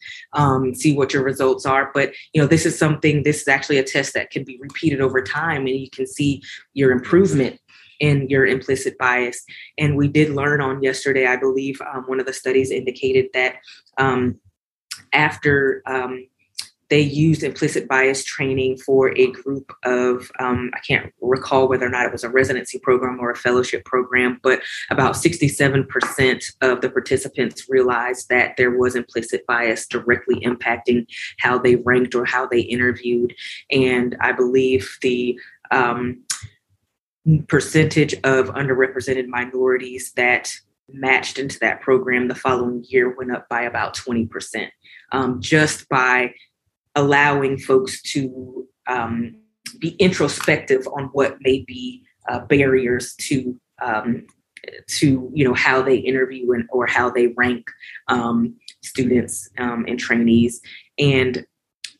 [0.73, 1.91] see what your results are.
[1.93, 5.01] But you know this is something, this is actually a test that can be repeated
[5.01, 6.43] over time and you can see
[6.73, 7.59] your improvement
[7.99, 9.43] in your implicit bias.
[9.79, 13.55] And we did learn on yesterday, I believe um, one of the studies indicated that
[13.97, 14.39] um,
[15.13, 16.27] after um,
[16.89, 21.89] they used implicit bias training for a group of um, i can't recall whether or
[21.89, 26.89] not it was a residency program or a fellowship program but about 67% of the
[26.89, 31.05] participants realized that there was implicit bias directly impacting
[31.39, 33.33] how they ranked or how they interviewed.
[33.71, 35.39] And i believe the
[35.71, 36.23] um,
[37.47, 40.53] percentage of underrepresented minorities that
[40.89, 44.69] matched into that program the following year went up by about 20%
[45.11, 46.33] um, just by
[46.97, 49.35] allowing folks to um,
[49.79, 54.25] be introspective on what may be uh, barriers to um,
[54.87, 57.69] to you know how they interview and or how they rank
[58.07, 60.59] um, students um, and trainees.
[60.97, 61.45] And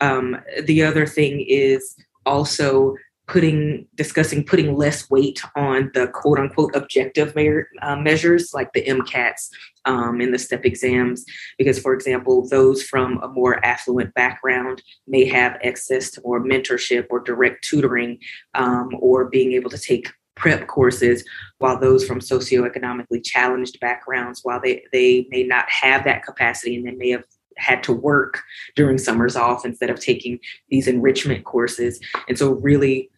[0.02, 1.96] um, the other thing is
[2.26, 2.96] also
[3.28, 7.36] putting discussing putting less weight on the quote unquote objective
[7.82, 9.50] uh, measures like the MCATs
[9.86, 11.26] um, and the STEP exams,
[11.58, 17.08] because for example, those from a more affluent background may have access to more mentorship
[17.10, 18.18] or direct tutoring
[18.54, 21.26] um, or being able to take prep courses
[21.58, 26.86] while those from socioeconomically challenged backgrounds while they, they may not have that capacity and
[26.86, 27.24] they may have
[27.58, 28.44] had to work
[28.76, 32.00] during summers off instead of taking these enrichment courses.
[32.28, 33.10] And so really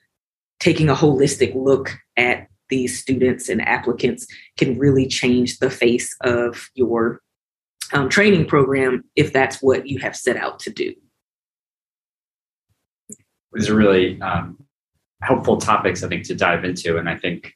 [0.60, 6.70] taking a holistic look at these students and applicants can really change the face of
[6.76, 7.22] your
[7.94, 10.94] um, training program if that's what you have set out to do.
[13.54, 14.64] These are really um,
[15.24, 16.98] helpful topics, I think, to dive into.
[16.98, 17.54] And I think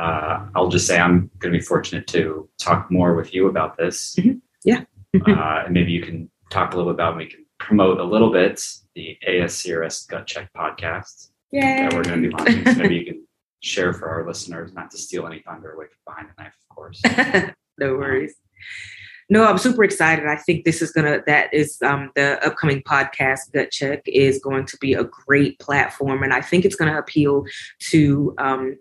[0.00, 3.76] uh, I'll just say I'm going to be fortunate to talk more with you about
[3.76, 4.16] this.
[4.16, 4.38] Mm-hmm.
[4.64, 4.82] Yeah.
[5.14, 8.32] uh, and maybe you can talk a little bit about, we can promote a little
[8.32, 8.60] bit
[8.96, 11.88] the ASCRS Gut Check podcast yeah.
[11.88, 12.64] that we're going to be launching.
[12.64, 13.26] So maybe you can
[13.60, 16.74] share for our listeners, not to steal any thunder away from behind the knife, of
[16.74, 17.02] course.
[17.78, 18.34] no worries.
[19.28, 20.26] No, I'm super excited.
[20.26, 24.66] I think this is gonna that is um, the upcoming podcast Gut Check is going
[24.66, 27.44] to be a great platform, and I think it's going to appeal
[27.90, 28.76] to um,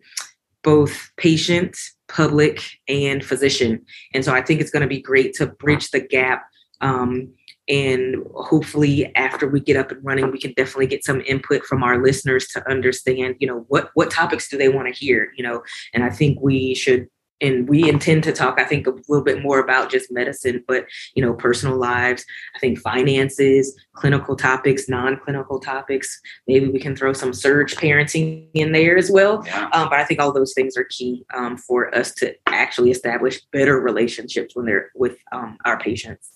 [0.63, 3.83] both patients, public, and physician.
[4.13, 6.43] And so I think it's going to be great to bridge the gap.
[6.81, 7.33] Um,
[7.67, 11.83] and hopefully after we get up and running we can definitely get some input from
[11.83, 15.43] our listeners to understand you know what what topics do they want to hear you
[15.43, 15.63] know?
[15.93, 17.07] And i think we should
[17.41, 20.85] and we intend to talk i think a little bit more about just medicine but
[21.15, 22.23] you know personal lives
[22.55, 26.19] i think finances clinical topics non-clinical topics.
[26.47, 29.43] Maybe we can throw some surge parenting in there as well.
[29.45, 29.69] Yeah.
[29.73, 33.41] um, but i think all those things are key um, for us to actually establish
[33.51, 36.31] better relationships when they're with um, our patients.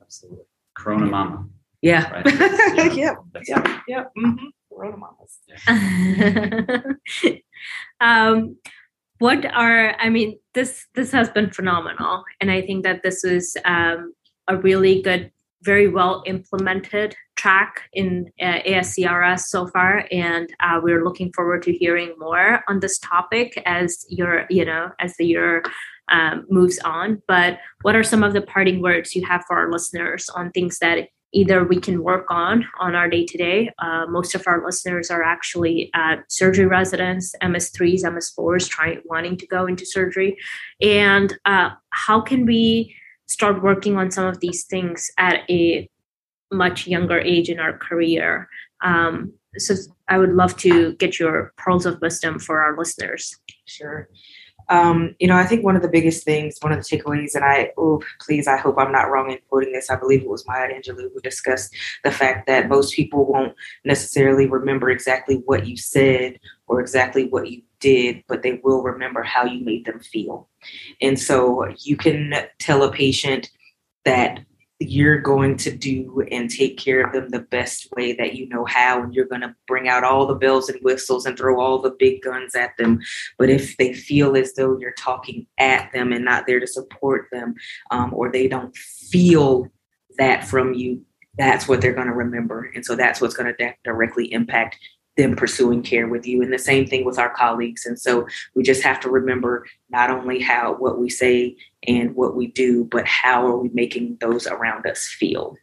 [0.00, 0.44] Absolutely
[0.78, 1.46] corona mama
[1.82, 2.26] yeah right?
[2.96, 3.14] yeah
[3.88, 4.04] yeah.
[4.16, 4.46] Mm-hmm.
[4.72, 7.32] corona mamas yeah.
[8.00, 8.56] um
[9.18, 13.56] what are i mean this this has been phenomenal and i think that this is
[13.64, 14.12] um,
[14.48, 15.30] a really good
[15.62, 21.72] very well implemented track in uh, ascrs so far and uh, we're looking forward to
[21.72, 25.62] hearing more on this topic as your you know as the year
[26.10, 29.70] um, moves on but what are some of the parting words you have for our
[29.70, 33.70] listeners on things that either we can work on on our day to day.
[34.08, 35.90] Most of our listeners are actually
[36.28, 40.36] surgery residents, MS3s, MS4s, trying wanting to go into surgery,
[40.80, 42.94] and uh, how can we
[43.26, 45.88] start working on some of these things at a
[46.50, 48.48] much younger age in our career?
[48.82, 49.74] Um, so
[50.08, 53.36] I would love to get your pearls of wisdom for our listeners.
[53.66, 54.08] Sure.
[54.68, 57.44] Um, you know, I think one of the biggest things, one of the takeaways, and
[57.44, 59.90] I, oh, please, I hope I'm not wrong in quoting this.
[59.90, 63.54] I believe it was Maya Angelou who discussed the fact that most people won't
[63.84, 69.22] necessarily remember exactly what you said or exactly what you did, but they will remember
[69.22, 70.48] how you made them feel.
[71.00, 73.50] And so you can tell a patient
[74.04, 74.40] that
[74.80, 78.64] you're going to do and take care of them the best way that you know
[78.64, 81.80] how and you're going to bring out all the bells and whistles and throw all
[81.80, 83.00] the big guns at them.
[83.38, 87.26] But if they feel as though you're talking at them and not there to support
[87.32, 87.54] them
[87.90, 89.66] um, or they don't feel
[90.18, 91.04] that from you
[91.38, 92.70] that's what they're going to remember.
[92.74, 94.76] And so that's what's going to directly impact
[95.16, 96.42] them pursuing care with you.
[96.42, 97.86] And the same thing with our colleagues.
[97.86, 101.56] And so we just have to remember not only how what we say
[101.86, 105.56] and what we do but how are we making those around us feel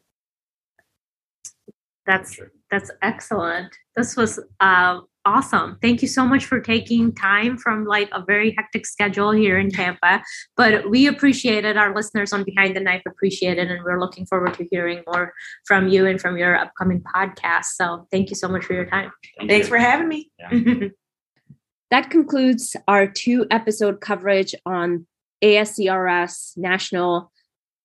[2.06, 2.40] that's
[2.72, 5.78] that's excellent this was uh, awesome.
[5.82, 9.70] Thank you so much for taking time from like a very hectic schedule here in
[9.70, 10.22] Tampa.
[10.56, 11.78] But we appreciate it.
[11.78, 13.70] Our listeners on Behind the Knife appreciate it.
[13.70, 15.34] And we're looking forward to hearing more
[15.66, 17.66] from you and from your upcoming podcast.
[17.76, 19.12] So thank you so much for your time.
[19.38, 19.72] Thank Thanks you.
[19.72, 20.32] for having me.
[20.40, 20.88] Yeah.
[21.92, 25.08] that concludes our two episode coverage on
[25.46, 27.32] ASCRS National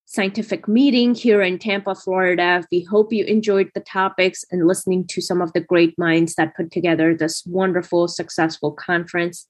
[0.06, 2.64] scientific meeting here in Tampa, Florida.
[2.72, 6.56] We hope you enjoyed the topics and listening to some of the great minds that
[6.56, 9.46] put together this wonderful, successful conference.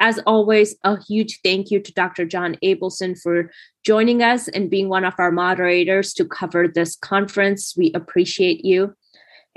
[0.00, 2.26] As always, a huge thank you to Dr.
[2.26, 3.50] John Abelson for
[3.86, 7.74] joining us and being one of our moderators to cover this conference.
[7.76, 8.94] We appreciate you.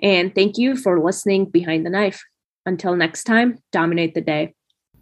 [0.01, 2.23] And thank you for listening behind the knife.
[2.65, 4.53] Until next time, dominate the day.